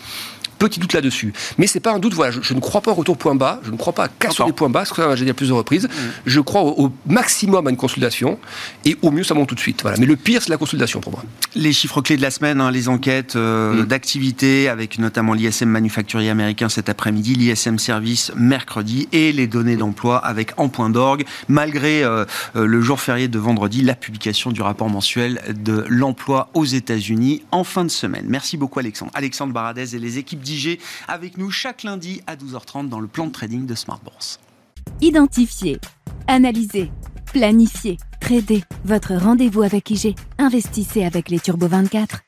Petit 0.61 0.79
doute 0.79 0.93
là-dessus. 0.93 1.33
Mais 1.57 1.67
c'est 1.67 1.81
pas 1.81 1.93
un 1.93 1.99
doute, 1.99 2.13
voilà, 2.13 2.37
je, 2.39 2.53
ne 2.53 2.61
crois 2.61 2.83
pas 2.83 2.91
au 2.91 2.95
retour 2.95 3.17
point 3.17 3.35
bas, 3.35 3.61
je 3.65 3.71
ne 3.71 3.79
crois 3.79 3.95
pas 3.95 4.05
à 4.05 4.09
casser 4.09 4.45
les 4.45 4.53
points 4.53 4.69
bas, 4.69 4.85
ce 4.85 4.93
que 4.93 5.17
j'ai 5.17 5.25
dit 5.25 5.31
à 5.31 5.35
plusieurs 5.35 5.57
reprises. 5.57 5.85
Mm. 5.85 5.91
Je 6.27 6.41
crois 6.41 6.63
au, 6.63 6.93
maximum 7.07 7.67
à 7.67 7.71
une 7.71 7.79
consolidation 7.79 8.39
et 8.85 8.99
au 9.01 9.11
mieux 9.11 9.25
ça 9.25 9.33
monte 9.33 9.49
tout 9.49 9.55
de 9.55 9.61
suite. 9.61 9.81
Voilà. 9.81 9.97
Mais 9.99 10.05
le 10.05 10.17
pire, 10.17 10.43
c'est 10.43 10.51
la 10.51 10.59
consolidation 10.59 11.01
pour 11.01 11.13
moi. 11.13 11.25
Les 11.55 11.73
chiffres 11.73 12.03
clés 12.03 12.19
de 12.19 12.23
la 12.23 12.31
semaine, 12.31 12.61
hein, 12.61 12.71
les 12.71 12.91
enquêtes 12.91 13.37
euh, 13.37 13.73
mm. 13.73 13.87
d'activité, 13.87 14.69
avec 14.69 14.99
notamment 14.99 15.33
l'ISM 15.33 15.71
manufacturier 15.71 16.29
américain 16.29 16.69
cet 16.69 16.91
après-midi, 16.91 17.37
l'ISM 17.37 17.79
service 17.79 18.31
mercredi 18.37 19.09
et 19.13 19.33
les 19.33 19.47
données 19.47 19.77
d'emploi 19.77 20.19
avec 20.19 20.53
en 20.59 20.69
point 20.69 20.91
d'orgue, 20.91 21.25
malgré 21.49 22.05
euh, 22.05 22.27
euh, 22.55 22.67
le 22.67 22.83
jour 22.83 23.01
férié 23.01 23.29
de 23.29 23.39
vendredi, 23.39 23.81
la 23.81 23.95
publication 23.95 24.51
du 24.51 24.61
rapport 24.61 24.91
mensuel 24.91 25.41
de 25.49 25.87
l'emploi 25.89 26.51
aux 26.53 26.67
États-Unis 26.67 27.43
en 27.51 27.65
fin 27.65 27.85
de 27.85 27.91
semaine. 27.91 28.27
Merci 28.29 28.59
beaucoup 28.59 28.79
Alexandre. 28.79 29.11
Alexandre 29.15 29.55
Baradez 29.55 29.97
et 29.97 29.99
les 29.99 30.19
équipes 30.19 30.41
avec 31.09 31.39
nous 31.39 31.51
chaque 31.51 31.83
lundi 31.83 32.23
à 32.27 32.37
12h30 32.37 32.89
dans 32.89 33.01
le 33.01 33.07
plan 33.07 33.27
de 33.27 33.33
trading 33.33 33.67
de 33.67 33.75
Smart 33.75 34.01
Bourse. 34.03 34.41
Identifier, 35.01 35.79
analyser, 36.27 36.91
planifier, 37.33 37.97
trader. 38.21 38.63
Votre 38.85 39.15
rendez-vous 39.15 39.63
avec 39.63 39.91
IG. 39.91 40.15
Investissez 40.39 41.05
avec 41.05 41.31
les 41.31 41.41
Turbo 41.41 41.67
24. 41.67 42.21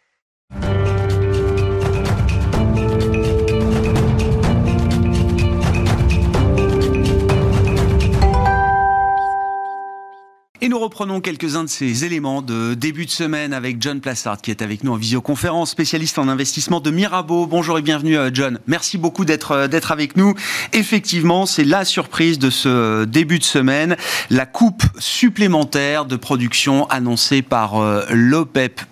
Et 10.64 10.68
nous 10.68 10.78
reprenons 10.78 11.20
quelques-uns 11.20 11.64
de 11.64 11.68
ces 11.68 12.04
éléments 12.04 12.40
de 12.40 12.74
début 12.74 13.04
de 13.04 13.10
semaine 13.10 13.52
avec 13.52 13.82
John 13.82 14.00
Plassard 14.00 14.40
qui 14.40 14.52
est 14.52 14.62
avec 14.62 14.84
nous 14.84 14.92
en 14.92 14.96
visioconférence, 14.96 15.70
spécialiste 15.70 16.20
en 16.20 16.28
investissement 16.28 16.78
de 16.78 16.92
Mirabeau. 16.92 17.48
Bonjour 17.48 17.80
et 17.80 17.82
bienvenue 17.82 18.16
euh, 18.16 18.30
John. 18.32 18.60
Merci 18.68 18.96
beaucoup 18.96 19.24
d'être 19.24 19.50
euh, 19.50 19.66
d'être 19.66 19.90
avec 19.90 20.16
nous. 20.16 20.36
Effectivement, 20.72 21.46
c'est 21.46 21.64
la 21.64 21.84
surprise 21.84 22.38
de 22.38 22.48
ce 22.48 23.02
début 23.06 23.40
de 23.40 23.44
semaine, 23.44 23.96
la 24.30 24.46
coupe 24.46 24.84
supplémentaire 25.00 26.04
de 26.04 26.14
production 26.14 26.88
annoncée 26.90 27.42
par 27.42 27.82
euh, 27.82 28.04
l'OPEP+, 28.12 28.82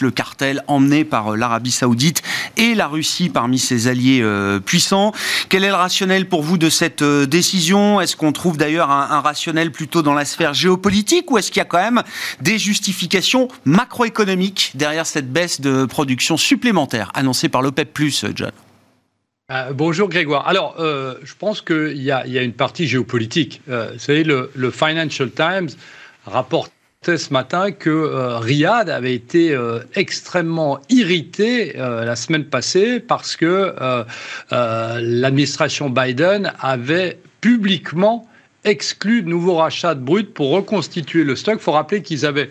le 0.00 0.10
cartel 0.12 0.62
emmené 0.68 1.04
par 1.04 1.36
l'Arabie 1.36 1.72
Saoudite 1.72 2.22
et 2.56 2.76
la 2.76 2.86
Russie 2.86 3.28
parmi 3.28 3.58
ses 3.58 3.88
alliés 3.88 4.24
puissants. 4.64 5.12
Quel 5.50 5.62
est 5.64 5.68
le 5.68 5.74
rationnel 5.74 6.26
pour 6.26 6.42
vous 6.42 6.56
de 6.56 6.70
cette 6.70 7.02
décision? 7.02 8.00
Est-ce 8.00 8.16
qu'on 8.16 8.32
trouve 8.32 8.56
d'ailleurs 8.56 8.90
un 8.90 9.20
rationnel 9.20 9.70
plutôt 9.70 10.00
dans 10.00 10.14
la 10.14 10.24
sphère 10.24 10.54
géopolitique? 10.54 11.07
Ou 11.30 11.38
est-ce 11.38 11.50
qu'il 11.50 11.60
y 11.60 11.62
a 11.62 11.66
quand 11.66 11.78
même 11.78 12.02
des 12.40 12.58
justifications 12.58 13.48
macroéconomiques 13.64 14.72
derrière 14.74 15.06
cette 15.06 15.32
baisse 15.32 15.60
de 15.60 15.84
production 15.84 16.36
supplémentaire 16.36 17.10
annoncée 17.14 17.48
par 17.48 17.62
l'OPEP+, 17.62 17.98
John? 18.34 18.52
Euh, 19.50 19.72
bonjour 19.72 20.10
Grégoire. 20.10 20.46
Alors, 20.46 20.76
euh, 20.78 21.14
je 21.24 21.34
pense 21.34 21.62
qu'il 21.62 22.02
y, 22.02 22.12
a 22.12 22.42
une 22.42 22.52
partie 22.52 22.86
géopolitique. 22.86 23.62
Euh, 23.70 23.92
vous 23.94 23.98
savez, 23.98 24.22
le, 24.22 24.70
Financial 24.70 25.30
Times 25.30 25.70
rapportait 26.26 26.70
ce 27.06 27.32
matin 27.32 27.72
que 27.72 28.36
Riyad 28.40 28.90
avait 28.90 29.14
été 29.14 29.56
extrêmement 29.94 30.80
irrité 30.90 31.72
la 31.76 32.16
semaine 32.16 32.44
passée 32.44 32.98
parce 32.98 33.36
que 33.36 33.72
l'administration 34.50 35.90
Biden 35.90 36.52
avait 36.60 37.18
publiquement 37.40 38.28
exclu 38.68 39.22
de 39.22 39.28
nouveaux 39.28 39.56
rachats 39.56 39.94
de 39.94 40.00
brut 40.00 40.32
pour 40.32 40.50
reconstituer 40.50 41.24
le 41.24 41.36
stock. 41.36 41.56
Il 41.58 41.62
faut 41.62 41.72
rappeler 41.72 42.02
qu'ils 42.02 42.26
avaient 42.26 42.50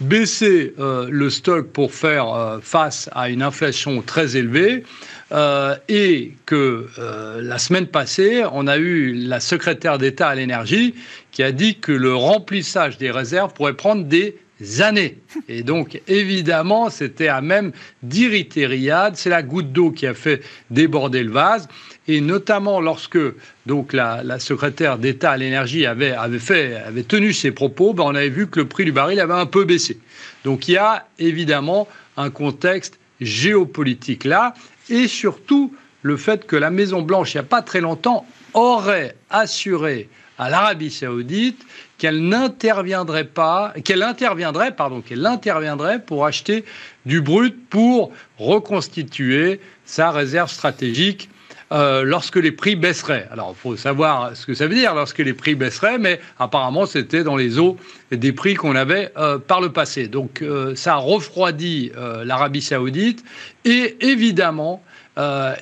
baissé 0.00 0.74
euh, 0.78 1.08
le 1.10 1.28
stock 1.30 1.68
pour 1.68 1.92
faire 1.92 2.32
euh, 2.32 2.58
face 2.62 3.10
à 3.12 3.28
une 3.28 3.42
inflation 3.42 4.02
très 4.02 4.36
élevée. 4.36 4.84
Euh, 5.30 5.76
et 5.90 6.32
que 6.46 6.86
la 6.96 7.58
semaine 7.58 7.86
passée, 7.86 8.44
on 8.50 8.66
a 8.66 8.78
eu 8.78 9.12
la 9.12 9.40
secrétaire 9.40 9.98
d'État 9.98 10.28
à 10.28 10.34
l'énergie 10.34 10.94
qui 11.32 11.42
a 11.42 11.52
dit 11.52 11.76
que 11.76 11.92
le 11.92 12.14
remplissage 12.14 12.96
des 12.96 13.10
réserves 13.10 13.52
pourrait 13.52 13.74
prendre 13.74 14.04
des 14.04 14.38
années. 14.80 15.18
Et 15.48 15.62
donc, 15.62 16.00
évidemment, 16.08 16.90
c'était 16.90 17.28
à 17.28 17.40
même 17.40 17.72
d'irriter 18.02 18.66
Riyad. 18.66 19.16
C'est 19.16 19.30
la 19.30 19.42
goutte 19.42 19.72
d'eau 19.72 19.90
qui 19.90 20.06
a 20.06 20.14
fait 20.14 20.42
déborder 20.70 21.22
le 21.22 21.30
vase. 21.30 21.68
Et 22.06 22.20
notamment 22.20 22.80
lorsque 22.80 23.18
donc 23.66 23.92
la, 23.92 24.38
secrétaire 24.38 24.98
d'État 24.98 25.32
à 25.32 25.36
l'énergie 25.36 25.86
avait, 25.86 26.12
avait, 26.12 26.74
avait 26.74 27.02
tenu 27.02 27.32
ses 27.32 27.50
propos, 27.50 27.92
ben 27.92 28.04
on 28.04 28.14
avait 28.14 28.30
vu 28.30 28.46
que 28.48 28.60
le 28.60 28.68
prix 28.68 28.84
du 28.84 28.92
baril 28.92 29.20
avait 29.20 29.34
un 29.34 29.46
peu 29.46 29.64
baissé. 29.64 29.98
Donc 30.44 30.68
il 30.68 30.72
y 30.72 30.76
a 30.78 31.06
évidemment 31.18 31.86
un 32.16 32.30
contexte 32.30 32.98
géopolitique 33.20 34.24
là, 34.24 34.54
et 34.88 35.06
surtout 35.06 35.74
le 36.02 36.16
fait 36.16 36.46
que 36.46 36.56
la 36.56 36.70
Maison 36.70 37.02
Blanche, 37.02 37.34
il 37.34 37.36
n'y 37.36 37.40
a 37.40 37.44
pas 37.44 37.62
très 37.62 37.80
longtemps, 37.80 38.26
aurait 38.54 39.14
assuré 39.28 40.08
à 40.38 40.48
l'Arabie 40.48 40.90
Saoudite 40.90 41.60
qu'elle 41.98 42.28
n'interviendrait 42.28 43.24
pas, 43.24 43.74
qu'elle 43.84 44.02
interviendrait, 44.02 44.74
pardon, 44.74 45.00
qu'elle 45.00 45.26
interviendrait 45.26 46.00
pour 46.00 46.24
acheter 46.24 46.64
du 47.04 47.20
brut 47.20 47.56
pour 47.68 48.12
reconstituer 48.38 49.60
sa 49.84 50.12
réserve 50.12 50.50
stratégique 50.50 51.28
euh, 51.70 52.02
lorsque 52.02 52.36
les 52.36 52.52
prix 52.52 52.76
baisseraient. 52.76 53.28
Alors, 53.30 53.54
il 53.54 53.60
faut 53.60 53.76
savoir 53.76 54.34
ce 54.34 54.46
que 54.46 54.54
ça 54.54 54.66
veut 54.66 54.74
dire 54.74 54.94
lorsque 54.94 55.18
les 55.18 55.34
prix 55.34 55.54
baisseraient, 55.54 55.98
mais 55.98 56.18
apparemment, 56.38 56.86
c'était 56.86 57.24
dans 57.24 57.36
les 57.36 57.58
eaux 57.58 57.76
des 58.10 58.32
prix 58.32 58.54
qu'on 58.54 58.74
avait 58.74 59.12
euh, 59.18 59.38
par 59.38 59.60
le 59.60 59.70
passé. 59.70 60.08
Donc, 60.08 60.40
euh, 60.40 60.74
ça 60.76 60.94
a 60.94 60.96
refroidi 60.96 61.92
l'Arabie 62.24 62.62
saoudite 62.62 63.22
et 63.64 63.96
évidemment, 64.00 64.82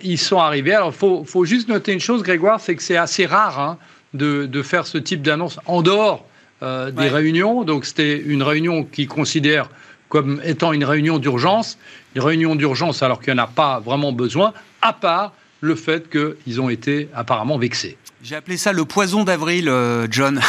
ils 0.02 0.18
sont 0.18 0.38
arrivés. 0.38 0.74
Alors, 0.74 0.90
il 0.90 0.98
faut, 0.98 1.24
faut, 1.24 1.44
juste 1.44 1.68
noter 1.68 1.92
une 1.92 2.00
chose, 2.00 2.22
Grégoire, 2.22 2.60
c'est 2.60 2.76
que 2.76 2.82
c'est 2.82 2.98
assez 2.98 3.24
rare 3.24 3.58
hein, 3.58 3.78
de, 4.16 4.46
de, 4.46 4.62
faire 4.62 4.86
ce 4.86 4.98
type 4.98 5.22
d'annonce 5.22 5.58
en 5.66 5.82
dehors 5.82 6.26
des 6.62 7.08
réunions. 7.08 7.64
Donc, 7.64 7.84
c'était 7.84 8.18
une 8.18 8.42
réunion 8.42 8.82
qui 8.84 9.06
considère 9.06 9.68
comme 10.08 10.40
étant 10.44 10.72
une 10.72 10.84
réunion 10.84 11.18
d'urgence, 11.18 11.78
une 12.14 12.22
réunion 12.22 12.54
d'urgence 12.54 13.02
alors 13.02 13.20
qu'il 13.20 13.34
n'y 13.34 13.40
en 13.40 13.44
a 13.44 13.48
pas 13.48 13.80
vraiment 13.80 14.12
besoin, 14.12 14.52
à 14.82 14.92
part 14.92 15.32
le 15.60 15.74
fait 15.74 16.08
qu'ils 16.10 16.60
ont 16.60 16.68
été 16.68 17.08
apparemment 17.14 17.58
vexés. 17.58 17.96
J'ai 18.22 18.34
appelé 18.34 18.56
ça 18.56 18.72
le 18.72 18.84
poison 18.84 19.24
d'avril, 19.24 19.68
euh, 19.68 20.06
John. 20.10 20.40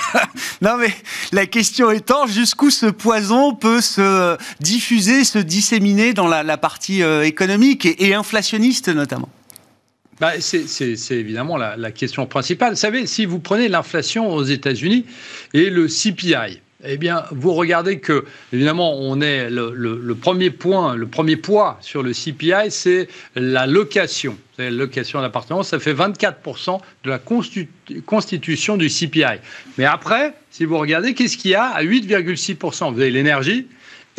non 0.62 0.76
mais 0.76 0.92
la 1.30 1.46
question 1.46 1.90
étant 1.90 2.26
jusqu'où 2.26 2.70
ce 2.70 2.86
poison 2.86 3.54
peut 3.54 3.80
se 3.80 4.36
diffuser, 4.60 5.24
se 5.24 5.38
disséminer 5.38 6.14
dans 6.14 6.26
la, 6.26 6.56
partie 6.56 7.02
euh, 7.02 7.24
économique 7.24 7.86
et, 7.86 8.14
inflationniste 8.14 8.88
notamment? 8.88 9.28
Bah, 10.20 10.32
c'est 10.40 11.10
évidemment 11.10 11.56
la, 11.56 11.90
question 11.90 12.26
principale. 12.26 12.70
Vous 12.70 12.78
savez, 12.78 13.06
si 13.06 13.26
vous 13.26 13.38
prenez 13.38 13.68
l'inflation 13.68 14.32
aux 14.32 14.44
États-Unis 14.44 15.06
et 15.54 15.70
le 15.70 15.86
CPI, 15.88 16.60
eh 16.84 16.96
bien, 16.96 17.24
vous 17.30 17.54
regardez 17.54 17.98
que, 18.00 18.24
évidemment, 18.52 18.98
on 18.98 19.20
est 19.20 19.48
le, 19.50 20.14
premier 20.14 20.50
point, 20.50 20.96
le 20.96 21.06
premier 21.06 21.36
poids 21.36 21.78
sur 21.80 22.02
le 22.02 22.12
CPI, 22.12 22.70
c'est 22.70 23.08
la 23.36 23.66
location. 23.66 24.36
La 24.58 24.70
location 24.70 25.20
d'appartement, 25.20 25.62
ça 25.62 25.78
fait 25.78 25.94
24% 25.94 26.80
de 27.04 27.10
la 27.10 27.20
constitution 28.04 28.76
du 28.76 28.88
CPI. 28.88 29.38
Mais 29.78 29.84
après, 29.84 30.34
si 30.50 30.64
vous 30.64 30.78
regardez, 30.78 31.14
qu'est-ce 31.14 31.36
qu'il 31.36 31.52
y 31.52 31.54
a 31.54 31.66
à 31.66 31.82
8,6% 31.82 32.92
Vous 32.92 33.00
avez 33.00 33.10
l'énergie 33.10 33.66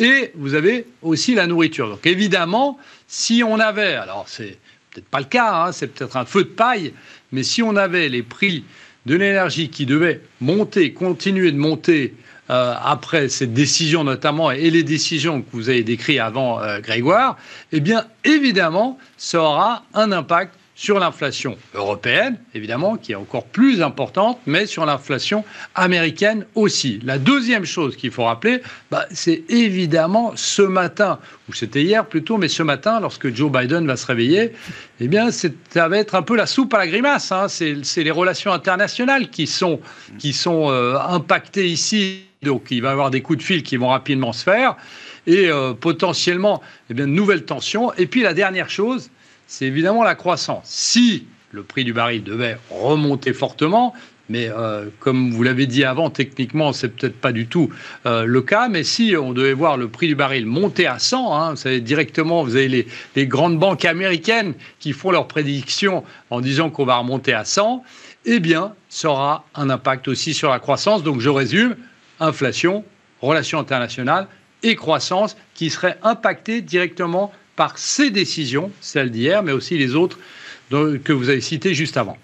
et 0.00 0.32
vous 0.34 0.54
avez 0.54 0.86
aussi 1.02 1.34
la 1.34 1.46
nourriture. 1.46 1.88
Donc, 1.88 2.06
évidemment, 2.06 2.78
si 3.06 3.42
on 3.46 3.60
avait, 3.60 3.94
alors 3.94 4.24
c'est 4.26 4.58
peut-être 4.94 5.08
pas 5.08 5.18
le 5.18 5.26
cas, 5.26 5.66
hein, 5.66 5.72
c'est 5.72 5.88
peut-être 5.88 6.16
un 6.16 6.24
feu 6.24 6.44
de 6.44 6.48
paille, 6.48 6.92
mais 7.32 7.42
si 7.42 7.62
on 7.62 7.76
avait 7.76 8.08
les 8.08 8.22
prix 8.22 8.64
de 9.06 9.16
l'énergie 9.16 9.68
qui 9.68 9.86
devaient 9.86 10.20
monter, 10.40 10.92
continuer 10.92 11.50
de 11.52 11.58
monter 11.58 12.14
euh, 12.50 12.74
après 12.82 13.28
cette 13.28 13.52
décision 13.52 14.04
notamment 14.04 14.50
et 14.50 14.70
les 14.70 14.82
décisions 14.82 15.42
que 15.42 15.48
vous 15.52 15.68
avez 15.68 15.82
décrites 15.82 16.20
avant, 16.20 16.60
euh, 16.60 16.80
Grégoire, 16.80 17.36
eh 17.72 17.80
bien 17.80 18.06
évidemment, 18.24 18.98
ça 19.16 19.42
aura 19.42 19.84
un 19.94 20.12
impact 20.12 20.54
sur 20.74 20.98
l'inflation 20.98 21.56
européenne, 21.74 22.38
évidemment, 22.52 22.96
qui 22.96 23.12
est 23.12 23.16
encore 23.16 23.44
plus 23.44 23.80
importante, 23.80 24.40
mais 24.46 24.66
sur 24.66 24.84
l'inflation 24.84 25.44
américaine 25.74 26.46
aussi. 26.54 27.00
La 27.04 27.18
deuxième 27.18 27.64
chose 27.64 27.96
qu'il 27.96 28.10
faut 28.10 28.24
rappeler, 28.24 28.60
bah, 28.90 29.06
c'est 29.10 29.44
évidemment 29.48 30.32
ce 30.34 30.62
matin, 30.62 31.20
ou 31.48 31.52
c'était 31.52 31.82
hier 31.82 32.04
plutôt, 32.06 32.38
mais 32.38 32.48
ce 32.48 32.62
matin, 32.62 32.98
lorsque 33.00 33.32
Joe 33.32 33.52
Biden 33.52 33.86
va 33.86 33.96
se 33.96 34.06
réveiller, 34.06 34.52
eh 35.00 35.08
bien, 35.08 35.30
ça 35.30 35.88
va 35.88 35.98
être 35.98 36.16
un 36.16 36.22
peu 36.22 36.36
la 36.36 36.46
soupe 36.46 36.74
à 36.74 36.78
la 36.78 36.86
grimace. 36.88 37.30
Hein. 37.30 37.46
C'est 37.48 38.02
les 38.02 38.10
relations 38.10 38.52
internationales 38.52 39.30
qui 39.30 39.46
sont, 39.46 39.80
euh, 40.42 40.98
impactées 41.08 41.68
ici. 41.68 42.22
Donc, 42.42 42.66
il 42.70 42.82
va 42.82 42.88
y 42.88 42.92
avoir 42.92 43.10
des 43.10 43.22
coups 43.22 43.38
de 43.38 43.42
fil 43.44 43.62
qui 43.62 43.76
vont 43.76 43.88
rapidement 43.88 44.32
se 44.32 44.42
faire 44.42 44.76
et 45.26 45.48
euh, 45.48 45.72
potentiellement 45.72 46.60
eh 46.90 46.94
bien, 46.94 47.06
de 47.06 47.12
nouvelles 47.12 47.44
tensions. 47.44 47.92
Et 47.94 48.06
puis, 48.06 48.22
la 48.22 48.34
dernière 48.34 48.68
chose, 48.68 49.10
c'est 49.46 49.66
évidemment 49.66 50.02
la 50.02 50.14
croissance. 50.14 50.64
Si 50.64 51.26
le 51.52 51.62
prix 51.62 51.84
du 51.84 51.92
baril 51.92 52.22
devait 52.22 52.58
remonter 52.70 53.32
fortement, 53.32 53.94
mais 54.28 54.48
euh, 54.48 54.86
comme 55.00 55.30
vous 55.30 55.42
l'avez 55.42 55.66
dit 55.66 55.84
avant, 55.84 56.08
techniquement, 56.10 56.72
c'est 56.72 56.88
peut-être 56.88 57.20
pas 57.20 57.32
du 57.32 57.46
tout 57.46 57.70
euh, 58.06 58.24
le 58.24 58.42
cas. 58.42 58.68
Mais 58.68 58.82
si 58.82 59.14
on 59.18 59.32
devait 59.32 59.52
voir 59.52 59.76
le 59.76 59.88
prix 59.88 60.08
du 60.08 60.14
baril 60.14 60.46
monter 60.46 60.86
à 60.86 60.98
100, 60.98 61.34
hein, 61.34 61.50
vous 61.50 61.56
savez, 61.56 61.80
directement, 61.80 62.42
vous 62.42 62.56
avez 62.56 62.86
les, 63.14 63.26
grandes 63.26 63.58
banques 63.58 63.84
américaines 63.84 64.54
qui 64.78 64.92
font 64.92 65.10
leurs 65.10 65.28
prédictions 65.28 66.04
en 66.30 66.40
disant 66.40 66.70
qu'on 66.70 66.86
va 66.86 66.96
remonter 66.96 67.34
à 67.34 67.44
100, 67.44 67.84
eh 68.24 68.40
bien, 68.40 68.74
ça 68.88 69.10
aura 69.10 69.44
un 69.54 69.68
impact 69.68 70.08
aussi 70.08 70.32
sur 70.32 70.50
la 70.50 70.58
croissance. 70.58 71.02
Donc, 71.02 71.20
je 71.20 71.28
résume 71.28 71.76
inflation, 72.18 72.84
relations 73.20 73.58
internationales 73.58 74.26
et 74.62 74.76
croissance 74.76 75.36
qui 75.52 75.68
seraient 75.68 75.98
impactées 76.02 76.62
directement 76.62 77.30
par 77.56 77.78
ces 77.78 78.10
décisions, 78.10 78.70
celles 78.80 79.10
d'hier, 79.10 79.42
mais 79.42 79.52
aussi 79.52 79.78
les 79.78 79.94
autres 79.94 80.18
que 80.70 81.12
vous 81.12 81.28
avez 81.28 81.40
citées 81.40 81.74
juste 81.74 81.96
avant 81.96 82.18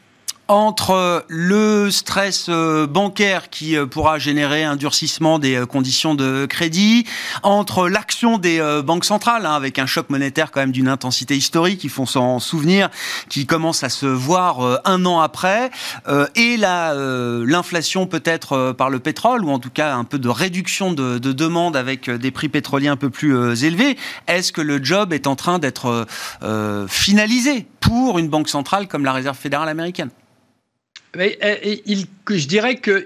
entre 0.51 1.25
le 1.29 1.93
stress 1.93 2.47
euh, 2.49 2.89
bancaire 2.89 3.51
qui 3.51 3.77
euh, 3.77 3.87
pourra 3.87 4.19
générer 4.19 4.65
un 4.65 4.75
durcissement 4.75 5.39
des 5.39 5.55
euh, 5.55 5.65
conditions 5.65 6.17
de 6.17 6.45
crédit, 6.47 7.07
entre 7.45 7.89
l'action 7.89 8.37
des 8.37 8.61
banques 8.85 9.05
centrales, 9.05 9.47
hein, 9.47 9.55
avec 9.55 9.79
un 9.79 9.87
choc 9.87 10.11
monétaire 10.11 10.51
quand 10.51 10.59
même 10.59 10.73
d'une 10.73 10.89
intensité 10.89 11.37
historique, 11.37 11.85
il 11.85 11.91
faut 11.91 12.05
s'en 12.05 12.41
souvenir, 12.41 12.91
qui 13.29 13.47
commence 13.47 13.85
à 13.85 13.89
se 13.89 14.07
voir 14.07 14.81
un 14.85 15.07
an 15.07 15.21
après, 15.21 15.71
et 16.35 16.57
l'inflation 16.57 18.07
peut-être 18.07 18.73
par 18.73 18.91
le 18.91 18.99
pétrole, 18.99 19.45
ou 19.45 19.51
en 19.51 19.59
tout 19.59 19.71
cas 19.71 19.95
un 19.95 20.05
peu 20.05 20.19
de 20.19 20.29
réduction 20.29 20.93
de, 20.93 21.19
de 21.19 21.33
demande 21.33 21.77
avec 21.77 22.11
des 22.11 22.31
prix 22.31 22.49
pétroliers 22.49 22.89
un 22.89 22.97
peu 22.97 23.11
plus 23.11 23.65
élevés, 23.65 23.97
est-ce 24.27 24.53
que 24.53 24.61
le 24.61 24.83
job 24.83 25.13
est 25.13 25.27
en 25.27 25.37
train 25.37 25.59
d'être 25.59 26.07
finalisé 26.89 27.67
pour 27.81 28.19
une 28.19 28.29
banque 28.29 28.49
centrale 28.49 28.89
comme 28.89 29.05
la 29.05 29.13
Réserve 29.13 29.37
fédérale 29.37 29.69
américaine? 29.69 30.11
Il, 31.17 32.07
je 32.29 32.47
dirais 32.47 32.77
que 32.77 33.05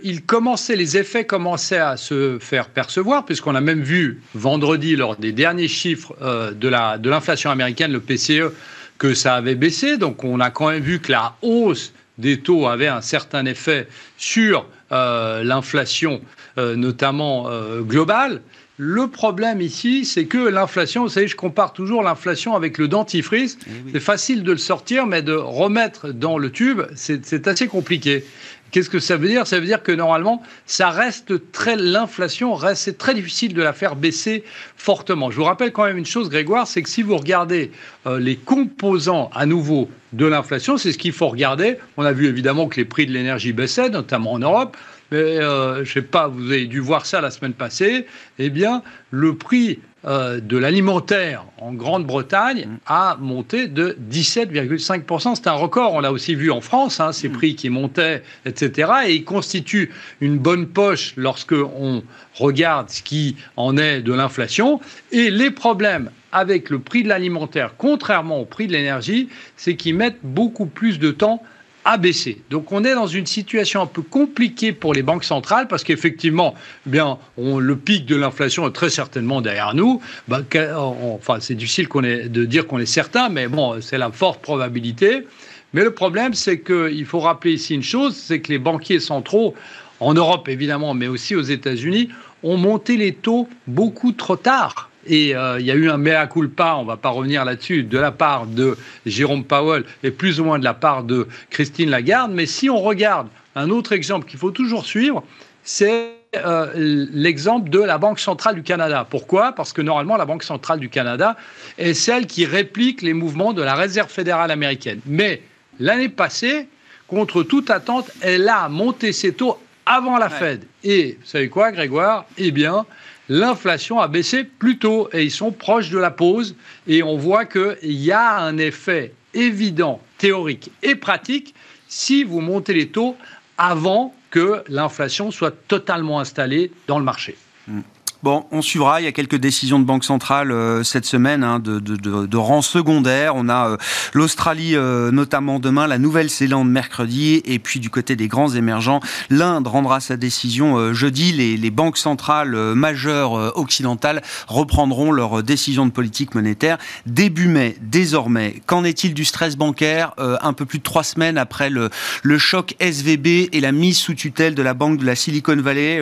les 0.73 0.97
effets 0.97 1.25
commençaient 1.25 1.79
à 1.79 1.97
se 1.97 2.39
faire 2.39 2.69
percevoir, 2.69 3.25
puisqu'on 3.25 3.55
a 3.55 3.61
même 3.61 3.83
vu 3.83 4.21
vendredi, 4.35 4.97
lors 4.97 5.17
des 5.17 5.33
derniers 5.33 5.69
chiffres 5.69 6.15
euh, 6.21 6.53
de 6.53 7.09
l'inflation 7.09 7.51
américaine, 7.51 7.93
le 7.93 8.01
PCE, 8.01 8.53
que 8.99 9.15
ça 9.15 9.35
avait 9.35 9.55
baissé. 9.55 9.97
Donc 9.97 10.25
on 10.25 10.41
a 10.41 10.51
quand 10.51 10.71
même 10.71 10.83
vu 10.83 11.01
que 11.01 11.13
la 11.13 11.37
hausse 11.43 11.93
des 12.19 12.41
taux 12.41 12.67
avait 12.67 12.89
un 12.89 13.01
certain 13.01 13.45
effet 13.47 13.89
sur 14.19 14.67
euh, 14.93 15.43
l'inflation, 15.43 16.21
euh, 16.59 16.77
notamment 16.77 17.49
globale. 17.81 18.41
Le 18.77 19.07
problème 19.07 19.61
ici, 19.61 20.05
c'est 20.05 20.27
que 20.27 20.39
l'inflation, 20.39 21.03
vous 21.03 21.09
savez, 21.09 21.29
je 21.29 21.37
compare 21.37 21.73
toujours 21.73 22.03
l'inflation 22.03 22.57
avec 22.57 22.77
le 22.77 22.89
dentifrice. 22.89 23.57
C'est 23.93 24.01
facile 24.01 24.43
de 24.43 24.51
le 24.51 24.59
sortir, 24.59 25.07
mais 25.07 25.23
de 25.23 25.33
remettre 25.33 26.09
dans 26.09 26.39
le 26.39 26.51
tube, 26.51 26.83
c'est 26.97 27.47
assez 27.47 27.69
compliqué. 27.69 28.25
Qu'est-ce 28.73 28.91
que 28.91 28.99
ça 28.99 29.17
veut 29.17 29.29
dire? 29.29 29.47
Ça 29.47 29.61
veut 29.61 29.67
dire 29.67 29.85
que 29.85 29.93
normalement, 29.93 30.43
ça 30.67 30.91
reste 30.91 31.53
très 31.53 31.77
l'inflation 31.77 32.55
reste 32.55 32.83
c'est 32.83 32.99
très 32.99 33.15
difficile 33.15 33.55
de 33.55 33.63
la 33.63 33.73
faire 33.73 33.95
baisser 33.95 34.43
fortement. 34.77 35.31
Je 35.31 35.37
vous 35.37 35.45
rappelle 35.45 35.71
quand 35.71 35.85
même 35.85 35.97
une 35.97 36.05
chose, 36.05 36.29
Grégoire, 36.29 36.67
c'est 36.67 36.83
que 36.83 36.89
si 36.89 37.03
vous 37.03 37.17
regardez 37.17 37.71
euh, 38.09 38.19
les 38.19 38.35
composants 38.35 39.31
à 39.33 39.47
nouveau 39.47 39.89
de 40.13 40.27
l'inflation, 40.27 40.77
c'est 40.77 40.91
ce 40.91 40.99
qu'il 40.99 41.13
faut 41.13 41.29
regarder. 41.29 41.77
On 41.97 42.05
a 42.05 42.11
vu 42.11 42.27
évidemment 42.27 42.67
que 42.67 42.81
les 42.81 42.85
prix 42.85 43.07
de 43.07 43.13
l'énergie 43.13 43.53
baissaient, 43.53 43.91
notamment 43.91 44.33
en 44.33 44.41
Europe 44.41 44.77
mais 45.15 45.39
euh, 45.39 45.85
je 45.85 45.93
sais 45.93 46.03
pas, 46.03 46.27
vous 46.27 46.51
avez 46.51 46.67
dû 46.67 46.81
voir 46.81 47.07
ça 47.07 47.21
la 47.21 47.31
semaine 47.31 47.53
passée, 47.53 48.07
eh 48.41 48.51
bien, 48.51 48.83
le 49.13 49.37
prix 49.37 49.79
euh, 50.07 50.41
de 50.41 50.59
l'alimentaire 50.59 51.45
en 51.59 51.73
Grande-Bretagne 51.73 52.67
mm. 52.67 52.79
a 52.87 53.17
monté 53.21 53.69
de 53.69 53.97
17,5%. 54.11 55.37
C'est 55.37 55.47
un 55.47 55.53
record, 55.53 55.95
on 55.95 56.01
l'a 56.01 56.11
aussi 56.11 56.35
vu 56.35 56.51
en 56.51 56.61
France, 56.61 56.99
hein, 56.99 57.13
ces 57.13 57.29
mm. 57.29 57.33
prix 57.33 57.55
qui 57.55 57.71
montaient, 57.71 58.25
etc. 58.45 58.91
Et 59.07 59.15
il 59.15 59.25
constitue 59.25 59.93
une 60.21 60.37
bonne 60.37 60.67
poche 60.67 61.15
lorsque 61.17 61.55
on 61.55 62.03
regarde 62.35 62.91
ce 62.91 63.01
qui 63.01 63.37
en 63.57 63.77
est 63.77 64.01
de 64.01 64.13
l'inflation. 64.13 64.81
Et 65.13 65.31
les 65.31 65.53
problèmes 65.53 66.11
avec 66.33 66.71
le 66.71 66.81
prix 66.81 67.05
de 67.05 67.09
l'alimentaire, 67.09 67.75
contrairement 67.79 68.41
au 68.41 68.45
prix 68.45 68.67
de 68.67 68.73
l'énergie, 68.73 69.29
c'est 69.57 69.77
qu'ils 69.77 69.95
mettent 69.95 70.19
beaucoup 70.25 70.67
plus 70.67 70.99
de 70.99 71.13
temps 71.13 71.41
a 71.85 71.97
baissé. 71.99 72.43
Donc 72.51 72.73
on 72.73 72.85
est 72.85 72.95
dans 72.95 73.07
une 73.07 73.27
situation 73.27 73.83
un 73.83 73.87
peu 73.87 74.03
compliquée 74.03 74.73
pour 74.73 74.95
les 74.95 75.03
banques 75.03 75.25
centrales 75.25 75.69
parce 75.69 75.85
qu'effectivement, 75.85 76.55
eh 76.87 76.91
bien, 76.91 77.19
le 77.37 77.77
pic 77.77 78.07
de 78.07 78.17
l'inflation 78.17 78.67
est 78.67 78.73
très 78.73 78.91
certainement 78.91 79.41
derrière 79.41 79.75
nous. 79.75 80.01
Bah, 80.29 80.41
enfin, 80.77 81.39
c'est 81.41 81.55
difficile 81.55 81.89
de 81.89 82.45
dire 82.45 82.67
qu'on 82.67 82.79
est 82.79 82.87
certain, 82.87 83.29
mais 83.29 83.49
bon, 83.49 83.81
c'est 83.81 83.99
la 83.99 84.11
forte 84.11 84.41
probabilité. 84.41 85.27
Mais 85.73 85.83
le 85.83 85.93
problème, 85.93 86.35
c'est 86.35 86.61
qu'il 86.61 87.05
faut 87.05 87.21
rappeler 87.21 87.55
ici 87.55 87.75
une 87.75 87.83
chose, 87.83 88.17
c'est 88.17 88.41
que 88.41 88.53
les 88.53 88.59
banquiers 88.59 89.01
centraux, 89.01 89.55
en 90.01 90.15
Europe 90.15 90.49
évidemment, 90.49 90.95
mais 90.95 91.09
aussi 91.09 91.35
aux 91.35 91.43
États-Unis, 91.43 92.09
ont 92.43 92.57
monté 92.57 92.97
les 92.97 93.13
taux 93.13 93.49
beaucoup 93.67 94.13
trop 94.13 94.37
tard. 94.37 94.91
Et 95.07 95.35
euh, 95.35 95.61
il 95.61 95.67
y 95.67 95.71
a 95.71 95.75
eu 95.75 95.91
un 95.91 95.97
mea 95.97 96.27
culpa, 96.27 96.75
on 96.79 96.83
ne 96.83 96.87
va 96.87 96.97
pas 96.97 97.11
revenir 97.11 97.45
là-dessus, 97.45 97.83
de 97.83 97.99
la 97.99 98.11
part 98.11 98.47
de 98.47 98.77
Jérôme 99.07 99.45
Powell 99.45 99.85
et 100.03 100.11
plus 100.11 100.41
ou 100.41 100.45
moins 100.45 100.59
de 100.59 100.65
la 100.65 100.75
part 100.75 101.05
de 101.05 101.29
Christine 101.51 101.91
Lagarde. 101.91 102.33
Mais 102.33 102.47
si 102.47 102.71
on 102.71 102.81
regarde 102.81 103.29
un 103.55 103.71
autre 103.71 103.93
exemple 103.93 104.27
qu'il 104.27 104.39
faut 104.39 104.51
toujours 104.51 104.87
suivre, 104.87 105.23
c'est 105.63 106.13
euh, 106.37 106.73
l'exemple 106.75 107.71
de 107.71 107.81
la 107.81 107.99
Banque 107.99 108.19
centrale 108.19 108.57
du 108.57 108.63
Canada. 108.63 109.07
Pourquoi? 109.09 109.53
Parce 109.53 109.73
que 109.73 109.83
normalement, 109.83 110.17
la 110.17 110.25
Banque 110.25 110.43
centrale 110.43 110.81
du 110.81 110.89
Canada 110.89 111.37
est 111.79 111.95
celle 111.95 112.27
qui 112.27 112.45
réplique 112.45 113.03
les 113.03 113.13
mouvements 113.13 113.53
de 113.53 113.63
la 113.63 113.75
Réserve 113.75 114.11
fédérale 114.11 114.51
américaine. 114.51 115.01
Mais 115.07 115.43
l'année 115.79 116.09
passée, 116.09 116.69
contre 117.07 117.43
toute 117.43 117.71
attente, 117.71 118.11
elle 118.21 118.49
a 118.49 118.69
monté 118.69 119.13
ses 119.13 119.33
taux 119.33 119.59
avant 119.87 120.19
la 120.19 120.31
Fed. 120.31 120.65
Et 120.83 121.19
vous 121.21 121.27
savez 121.27 121.49
quoi, 121.49 121.71
Grégoire? 121.71 122.25
Eh 122.39 122.51
bien, 122.51 122.87
l'inflation 123.29 124.01
a 124.01 124.09
baissé 124.09 124.45
plus 124.45 124.79
tôt 124.79 125.09
et 125.13 125.25
ils 125.25 125.31
sont 125.31 125.53
proches 125.53 125.91
de 125.91 125.99
la 125.99 126.11
pause. 126.11 126.57
Et 126.87 127.03
on 127.03 127.17
voit 127.17 127.45
qu'il 127.47 127.77
y 127.83 128.13
a 128.13 128.39
un 128.39 128.59
effet 128.59 129.15
évident, 129.33 130.01
théorique 130.19 130.71
et 130.83 130.95
pratique 130.95 131.55
si 131.89 132.25
vous 132.25 132.41
montez 132.41 132.75
les 132.75 132.89
taux 132.89 133.17
avant 133.59 134.15
que 134.31 134.65
l'inflation 134.69 135.31
soit 135.31 135.55
totalement 135.69 136.19
installée 136.21 136.73
dans 136.87 136.99
le 136.99 137.05
marché. 137.05 137.37
Mm. 137.69 137.81
Bon, 138.25 138.47
on 138.51 138.63
suivra. 138.63 139.03
Il 139.03 139.05
y 139.05 139.07
a 139.07 139.13
quelques 139.13 139.37
décisions 139.37 139.79
de 139.79 139.85
banque 139.85 140.03
centrale 140.03 140.51
euh, 140.51 140.83
cette 140.83 141.05
semaine 141.05 141.45
hein, 141.45 141.59
de, 141.59 142.37
rang 142.39 142.63
secondaire. 142.63 143.35
On 143.37 143.51
a 143.51 143.69
euh, 143.69 143.77
l'Australie 144.15 144.77
euh, 144.77 145.11
notamment 145.11 145.59
demain, 145.59 145.87
la 145.87 145.99
Nouvelle-Zélande 145.99 146.71
mercredi, 146.71 147.43
et 147.45 147.59
puis 147.59 147.81
du 147.81 147.91
côté 147.91 148.17
des 148.17 148.27
grands 148.27 148.49
émergents, 148.49 149.01
l'Inde 149.29 149.67
rendra 149.67 150.01
sa 150.01 150.17
décision 150.17 150.95
jeudi. 150.95 151.33
Les, 151.33 151.71
banques 151.71 151.99
centrales 151.99 152.57
majeures 152.75 153.59
occidentales 153.59 154.23
reprendront 154.47 155.13
leur 155.13 155.43
décision 155.43 155.85
de 155.85 155.91
politique 155.91 156.35
monétaire 156.35 156.79
début 157.05 157.49
mai. 157.49 157.77
Désormais, 157.83 158.63
qu'en 158.65 158.85
est-il 158.85 159.13
du 159.13 159.27
stress 159.27 159.57
bancaire 159.57 160.15
un 160.17 160.53
peu 160.55 160.65
plus 160.65 160.79
de 160.79 160.85
trois 160.85 161.03
semaines 161.03 161.37
après 161.37 161.69
le, 161.69 161.91
le 162.23 162.39
choc 162.39 162.75
SVB 162.81 163.51
et 163.53 163.61
la 163.61 163.73
mise 163.73 163.99
sous 163.99 164.15
tutelle 164.15 164.55
de 164.55 164.63
la 164.63 164.73
banque 164.73 164.99
de 164.99 165.05
la 165.05 165.17
Silicon 165.17 165.57
Valley 165.57 166.01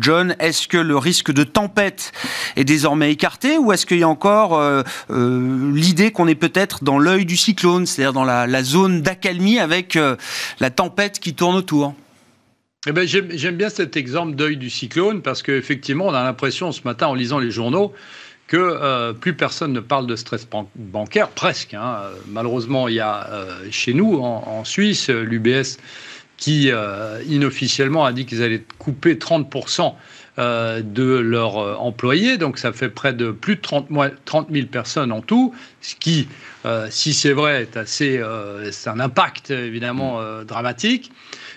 John, 0.00 0.36
est-ce 0.38 0.68
que 0.68 0.78
le 0.78 0.96
risque 0.96 1.25
de 1.32 1.44
tempête 1.44 2.12
est 2.56 2.64
désormais 2.64 3.12
écarté 3.12 3.58
ou 3.58 3.72
est-ce 3.72 3.86
qu'il 3.86 3.98
y 3.98 4.02
a 4.02 4.08
encore 4.08 4.58
euh, 4.58 4.82
euh, 5.10 5.72
l'idée 5.74 6.10
qu'on 6.10 6.28
est 6.28 6.34
peut-être 6.34 6.84
dans 6.84 6.98
l'œil 6.98 7.24
du 7.24 7.36
cyclone, 7.36 7.86
c'est-à-dire 7.86 8.12
dans 8.12 8.24
la, 8.24 8.62
zone 8.62 9.02
d'accalmie 9.02 9.58
avec 9.58 9.96
euh, 9.96 10.16
la 10.60 10.70
tempête 10.70 11.18
qui 11.18 11.34
tourne 11.34 11.56
autour? 11.56 11.94
Eh 12.88 12.92
ben, 12.92 13.06
J'aime 13.06 13.56
bien 13.56 13.68
cet 13.68 13.96
exemple 13.96 14.36
d'œil 14.36 14.56
du 14.56 14.70
cyclone 14.70 15.22
parce 15.22 15.42
qu'effectivement, 15.42 16.06
on 16.06 16.14
a 16.14 16.22
l'impression 16.22 16.72
ce 16.72 16.82
matin 16.84 17.08
en 17.08 17.14
lisant 17.14 17.38
les 17.38 17.50
journaux 17.50 17.92
que 18.46 19.10
plus 19.14 19.34
personne 19.34 19.72
ne 19.72 19.80
parle 19.80 20.06
de 20.06 20.14
stress 20.14 20.46
bancaire, 20.76 21.30
presque. 21.30 21.74
Hein. 21.74 21.96
Malheureusement, 22.28 22.86
il 22.86 22.94
y 22.94 23.00
a 23.00 23.28
chez 23.72 23.92
nous, 23.92 24.20
en, 24.20 24.62
Suisse, 24.64 25.08
l'UBS 25.08 25.78
qui 26.36 26.70
inofficiellement 27.28 28.04
a 28.04 28.12
dit 28.12 28.26
qu'ils 28.26 28.42
allaient 28.42 28.64
couper 28.78 29.14
30% 29.14 29.94
de 30.38 31.18
leurs 31.18 31.80
employés. 31.80 32.36
Donc 32.36 32.58
ça 32.58 32.72
fait 32.72 32.90
près 32.90 33.12
de 33.12 33.30
plus 33.30 33.56
de 33.56 33.60
30, 33.60 33.88
30 34.24 34.48
000 34.50 34.66
personnes 34.66 35.12
en 35.12 35.22
tout, 35.22 35.54
ce 35.80 35.94
qui, 35.96 36.28
si 36.90 37.14
c'est 37.14 37.32
vrai, 37.32 37.62
est 37.62 37.76
assez, 37.76 38.22
c'est 38.70 38.90
un 38.90 39.00
impact 39.00 39.50
évidemment 39.50 40.20
dramatique. 40.44 41.10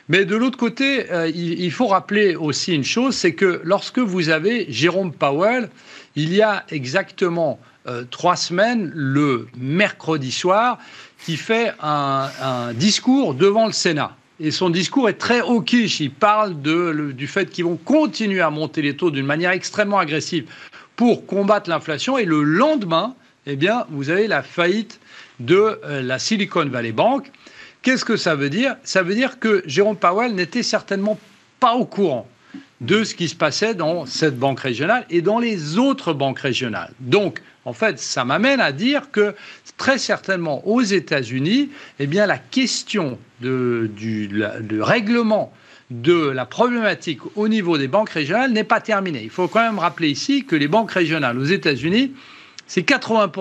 Mais 0.08 0.26
de 0.26 0.36
l'autre 0.36 0.58
côté, 0.58 1.06
il, 1.36 1.72
faut 1.72 1.88
rappeler 1.88 2.36
aussi 2.36 2.74
une 2.74 2.84
chose, 2.84 3.16
c'est 3.16 3.34
que 3.34 3.62
lorsque 3.64 4.00
vous 4.00 4.30
avez 4.30 4.66
Jérôme 4.72 5.12
Powell, 5.12 5.70
il 6.16 6.34
y 6.34 6.42
a 6.42 6.66
exactement 6.70 7.60
trois 8.10 8.36
semaines, 8.36 8.92
le 8.94 9.48
mercredi 9.58 10.32
soir, 10.32 10.80
qui 11.26 11.38
fait 11.38 11.74
un, 11.82 12.74
discours 12.74 13.34
devant 13.34 13.66
le 13.66 13.72
Sénat. 13.72 14.16
Et 14.40 14.52
son 14.52 14.70
discours 14.70 15.10
est 15.10 15.14
très 15.18 15.42
hawkish. 15.42 16.00
Il 16.00 16.12
parle 16.12 16.62
du 16.62 17.28
fait 17.28 17.50
qu'ils 17.50 17.66
vont 17.66 17.78
continuer 17.78 18.42
à 18.42 18.50
monter 18.50 18.82
les 18.82 18.96
taux 18.96 19.12
d'une 19.12 19.26
manière 19.26 19.52
extrêmement 19.52 20.00
agressive 20.00 20.46
pour 20.96 21.26
combattre 21.26 21.70
l'inflation. 21.70 22.18
Et 22.18 22.26
le 22.26 22.44
lendemain, 22.44 23.16
eh 23.46 23.56
bien, 23.56 23.86
vous 23.90 24.10
avez 24.10 24.28
la 24.28 24.42
faillite 24.42 25.00
de 25.40 25.80
euh, 25.84 26.02
la 26.02 26.20
Silicon 26.20 26.66
Valley 26.66 26.92
Bank. 26.92 27.32
Qu'est-ce 27.82 28.06
que 28.06 28.18
ça 28.18 28.36
veut 28.36 28.50
dire? 28.50 28.76
Ça 28.84 29.04
veut 29.04 29.16
dire 29.16 29.40
que 29.40 29.64
Jérôme 29.66 29.98
Powell 29.98 30.36
n'était 30.36 30.64
certainement 30.64 31.18
pas 31.60 31.74
au 31.74 31.86
courant 31.86 32.28
de 32.82 33.04
ce 33.04 33.14
qui 33.16 33.28
se 33.28 33.36
passait 33.36 33.76
dans 33.76 34.06
cette 34.06 34.38
banque 34.38 34.62
régionale 34.62 35.06
et 35.10 35.22
dans 35.22 35.40
les 35.40 35.78
autres 35.78 36.14
banques 36.14 36.40
régionales. 36.40 36.92
Donc, 37.00 37.42
en 37.66 37.74
fait, 37.74 38.00
ça 38.00 38.24
m'amène 38.26 38.62
à 38.62 38.72
dire 38.72 39.12
que 39.12 39.36
très 39.78 39.98
certainement 39.98 40.68
aux 40.68 40.82
États-Unis, 40.82 41.70
eh 42.00 42.08
bien, 42.08 42.26
la 42.26 42.38
question 42.38 43.20
de, 43.42 43.90
du 43.96 44.82
règlement 44.82 45.52
de 45.90 46.30
la 46.30 46.46
problématique 46.46 47.20
au 47.36 47.48
niveau 47.48 47.78
des 47.78 47.88
banques 47.88 48.12
régionales 48.12 48.52
n'est 48.52 48.64
pas 48.64 48.80
terminée. 48.80 49.22
Il 49.24 49.30
faut 49.30 49.48
quand 49.48 49.62
même 49.62 49.80
rappeler 49.80 50.10
ici 50.10 50.46
que 50.46 50.56
les 50.56 50.68
banques 50.68 50.92
régionales 50.92 51.38
aux 51.38 51.46
États-Unis, 51.46 52.14
c'est 52.68 52.84
80 52.84 53.32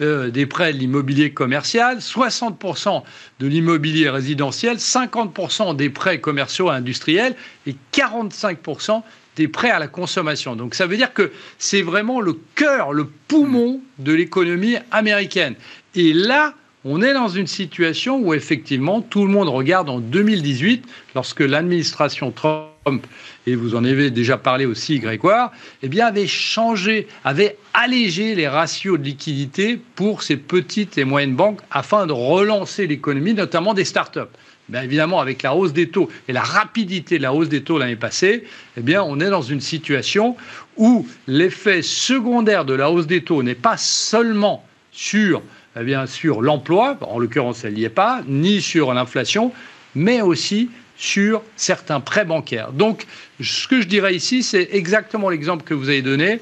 euh, 0.00 0.30
des 0.30 0.46
prêts 0.46 0.72
de 0.72 0.78
l'immobilier 0.78 1.32
commercial, 1.32 1.98
60% 1.98 3.02
de 3.40 3.46
l'immobilier 3.46 4.08
résidentiel, 4.10 4.76
50% 4.76 5.74
des 5.74 5.90
prêts 5.90 6.20
commerciaux 6.20 6.70
et 6.70 6.74
industriels 6.74 7.34
et 7.66 7.74
45% 7.92 9.02
des 9.36 9.48
prêts 9.48 9.70
à 9.70 9.78
la 9.78 9.88
consommation. 9.88 10.56
Donc 10.56 10.74
ça 10.74 10.86
veut 10.86 10.96
dire 10.96 11.12
que 11.14 11.32
c'est 11.58 11.82
vraiment 11.82 12.20
le 12.20 12.38
cœur, 12.54 12.92
le 12.92 13.08
poumon 13.28 13.80
de 13.98 14.12
l'économie 14.12 14.76
américaine. 14.90 15.54
Et 15.94 16.12
là, 16.12 16.54
on 16.90 17.02
est 17.02 17.12
dans 17.12 17.28
une 17.28 17.46
situation 17.46 18.18
où 18.18 18.32
effectivement 18.32 19.02
tout 19.02 19.26
le 19.26 19.30
monde 19.30 19.50
regarde 19.50 19.90
en 19.90 20.00
2018, 20.00 20.86
lorsque 21.14 21.40
l'administration 21.40 22.30
Trump, 22.30 23.06
et 23.46 23.54
vous 23.54 23.74
en 23.74 23.84
avez 23.84 24.10
déjà 24.10 24.38
parlé 24.38 24.64
aussi 24.64 24.98
Grégoire, 24.98 25.52
eh 25.82 25.88
bien 25.88 26.06
avait 26.06 26.26
changé, 26.26 27.06
avait 27.24 27.58
allégé 27.74 28.34
les 28.34 28.48
ratios 28.48 28.98
de 28.98 29.04
liquidité 29.04 29.78
pour 29.96 30.22
ces 30.22 30.38
petites 30.38 30.96
et 30.96 31.04
moyennes 31.04 31.36
banques 31.36 31.60
afin 31.70 32.06
de 32.06 32.12
relancer 32.12 32.86
l'économie, 32.86 33.34
notamment 33.34 33.74
des 33.74 33.84
start-up. 33.84 34.30
Bien 34.70 34.82
évidemment, 34.82 35.20
avec 35.20 35.42
la 35.42 35.54
hausse 35.54 35.74
des 35.74 35.90
taux 35.90 36.08
et 36.26 36.32
la 36.32 36.42
rapidité 36.42 37.18
de 37.18 37.22
la 37.22 37.34
hausse 37.34 37.50
des 37.50 37.62
taux 37.62 37.78
l'année 37.78 37.96
passée, 37.96 38.44
eh 38.78 38.80
bien, 38.80 39.02
on 39.02 39.20
est 39.20 39.30
dans 39.30 39.42
une 39.42 39.60
situation 39.60 40.36
où 40.78 41.06
l'effet 41.26 41.82
secondaire 41.82 42.64
de 42.64 42.72
la 42.72 42.90
hausse 42.90 43.06
des 43.06 43.22
taux 43.22 43.42
n'est 43.42 43.54
pas 43.54 43.76
seulement 43.76 44.64
sur 44.90 45.42
eh 45.80 45.84
bien 45.84 46.06
sûr 46.06 46.42
l'emploi, 46.42 46.96
en 47.00 47.18
l'occurrence 47.18 47.64
elle 47.64 47.74
n'y 47.74 47.84
est 47.84 47.88
pas, 47.88 48.22
ni 48.26 48.60
sur 48.60 48.92
l'inflation, 48.92 49.52
mais 49.94 50.20
aussi 50.20 50.70
sur 50.96 51.42
certains 51.56 52.00
prêts 52.00 52.24
bancaires. 52.24 52.72
Donc 52.72 53.06
ce 53.40 53.68
que 53.68 53.80
je 53.80 53.86
dirais 53.86 54.14
ici, 54.14 54.42
c'est 54.42 54.68
exactement 54.72 55.30
l'exemple 55.30 55.64
que 55.64 55.74
vous 55.74 55.88
avez 55.88 56.02
donné. 56.02 56.40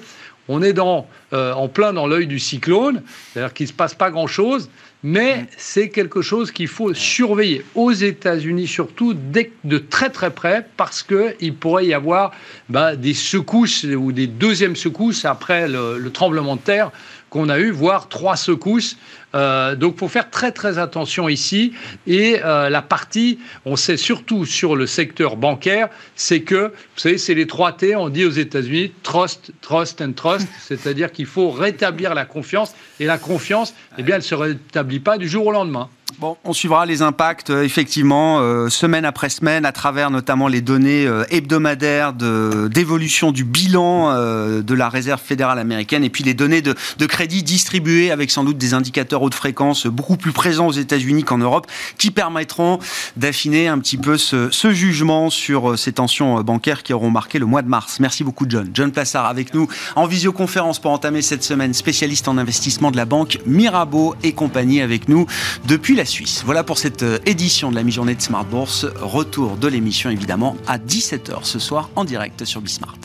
On 0.48 0.62
est 0.62 0.72
dans, 0.72 1.08
euh, 1.32 1.52
en 1.52 1.68
plein 1.68 1.92
dans 1.92 2.06
l'œil 2.06 2.26
du 2.26 2.38
cyclone, 2.38 3.02
c'est-à-dire 3.32 3.52
qu'il 3.52 3.64
ne 3.64 3.70
se 3.70 3.74
passe 3.74 3.94
pas 3.94 4.10
grand-chose, 4.10 4.70
mais 5.02 5.42
mm. 5.42 5.46
c'est 5.56 5.88
quelque 5.90 6.22
chose 6.22 6.52
qu'il 6.52 6.68
faut 6.68 6.94
surveiller 6.94 7.64
aux 7.74 7.92
États-Unis 7.92 8.68
surtout 8.68 9.12
de 9.12 9.78
très 9.78 10.08
très 10.10 10.30
près 10.30 10.66
parce 10.76 11.02
qu'il 11.02 11.54
pourrait 11.54 11.86
y 11.86 11.94
avoir 11.94 12.32
bah, 12.68 12.96
des 12.96 13.14
secousses 13.14 13.84
ou 13.84 14.12
des 14.12 14.28
deuxièmes 14.28 14.76
secousses 14.76 15.24
après 15.24 15.68
le 15.68 16.08
tremblement 16.10 16.56
de 16.56 16.60
terre 16.62 16.92
qu'on 17.36 17.50
a 17.50 17.58
eu, 17.58 17.70
voire 17.70 18.08
trois 18.08 18.36
secousses. 18.36 18.96
Euh, 19.34 19.76
donc, 19.76 19.94
il 19.96 19.98
faut 19.98 20.08
faire 20.08 20.30
très 20.30 20.52
très 20.52 20.78
attention 20.78 21.28
ici. 21.28 21.74
Et 22.06 22.40
euh, 22.42 22.70
la 22.70 22.80
partie, 22.80 23.38
on 23.66 23.76
sait 23.76 23.98
surtout 23.98 24.46
sur 24.46 24.74
le 24.74 24.86
secteur 24.86 25.36
bancaire, 25.36 25.88
c'est 26.14 26.40
que, 26.40 26.68
vous 26.68 27.00
savez, 27.00 27.18
c'est 27.18 27.34
les 27.34 27.46
trois 27.46 27.72
T, 27.72 27.94
on 27.94 28.08
dit 28.08 28.24
aux 28.24 28.30
États-Unis, 28.30 28.92
trust, 29.02 29.52
trust 29.60 30.00
and 30.00 30.12
trust, 30.12 30.48
c'est-à-dire 30.60 31.12
qu'il 31.12 31.26
faut 31.26 31.50
rétablir 31.50 32.14
la 32.14 32.24
confiance. 32.24 32.74
Et 33.00 33.04
la 33.04 33.18
confiance, 33.18 33.74
eh 33.98 34.02
bien, 34.02 34.14
elle 34.14 34.22
ne 34.22 34.26
se 34.26 34.34
rétablit 34.34 35.00
pas 35.00 35.18
du 35.18 35.28
jour 35.28 35.46
au 35.46 35.52
lendemain. 35.52 35.90
Bon, 36.18 36.36
on 36.44 36.54
suivra 36.54 36.86
les 36.86 37.02
impacts, 37.02 37.50
euh, 37.50 37.62
effectivement, 37.62 38.38
euh, 38.40 38.70
semaine 38.70 39.04
après 39.04 39.28
semaine, 39.28 39.66
à 39.66 39.72
travers 39.72 40.10
notamment 40.10 40.48
les 40.48 40.62
données 40.62 41.04
euh, 41.04 41.24
hebdomadaires 41.30 42.14
d'évolution 42.14 43.32
du 43.32 43.44
bilan 43.44 44.14
de 44.16 44.74
la 44.74 44.88
réserve 44.88 45.20
fédérale 45.20 45.58
américaine 45.58 46.04
et 46.04 46.10
puis 46.10 46.24
les 46.24 46.32
données 46.32 46.62
de, 46.62 46.74
de, 46.98 47.06
crédit 47.06 47.42
distribuées 47.42 48.10
avec 48.10 48.30
sans 48.30 48.44
doute 48.44 48.56
des 48.56 48.72
indicateurs 48.72 49.20
haute 49.20 49.34
fréquence 49.34 49.86
beaucoup 49.86 50.16
plus 50.16 50.32
présents 50.32 50.68
aux 50.68 50.72
États-Unis 50.72 51.24
qu'en 51.24 51.38
Europe 51.38 51.66
qui 51.98 52.10
permettront 52.10 52.78
d'affiner 53.16 53.68
un 53.68 53.78
petit 53.78 53.96
peu 53.96 54.16
ce, 54.16 54.50
ce, 54.50 54.72
jugement 54.72 55.28
sur 55.28 55.78
ces 55.78 55.92
tensions 55.92 56.40
bancaires 56.42 56.82
qui 56.82 56.92
auront 56.92 57.10
marqué 57.10 57.38
le 57.38 57.46
mois 57.46 57.62
de 57.62 57.68
mars. 57.68 57.98
Merci 58.00 58.24
beaucoup, 58.24 58.46
John. 58.48 58.70
John 58.72 58.92
Plassard 58.92 59.26
avec 59.26 59.54
nous 59.54 59.68
en 59.96 60.06
visioconférence 60.06 60.78
pour 60.78 60.92
entamer 60.92 61.22
cette 61.22 61.42
semaine, 61.42 61.74
spécialiste 61.74 62.28
en 62.28 62.38
investissement 62.38 62.90
de 62.90 62.96
la 62.96 63.04
banque 63.04 63.38
Mirabeau 63.46 64.14
et 64.22 64.32
compagnie 64.32 64.80
avec 64.80 65.08
nous 65.08 65.26
depuis 65.66 65.95
la 65.96 66.04
Suisse. 66.04 66.42
Voilà 66.44 66.62
pour 66.62 66.78
cette 66.78 67.02
euh, 67.02 67.18
édition 67.24 67.70
de 67.70 67.74
la 67.74 67.82
mi-journée 67.82 68.14
de 68.14 68.20
Smart 68.20 68.44
Bourse. 68.44 68.86
Retour 69.00 69.56
de 69.56 69.66
l'émission 69.66 70.10
évidemment 70.10 70.56
à 70.66 70.78
17h 70.78 71.38
ce 71.42 71.58
soir 71.58 71.90
en 71.96 72.04
direct 72.04 72.44
sur 72.44 72.60
Bismart. 72.60 72.98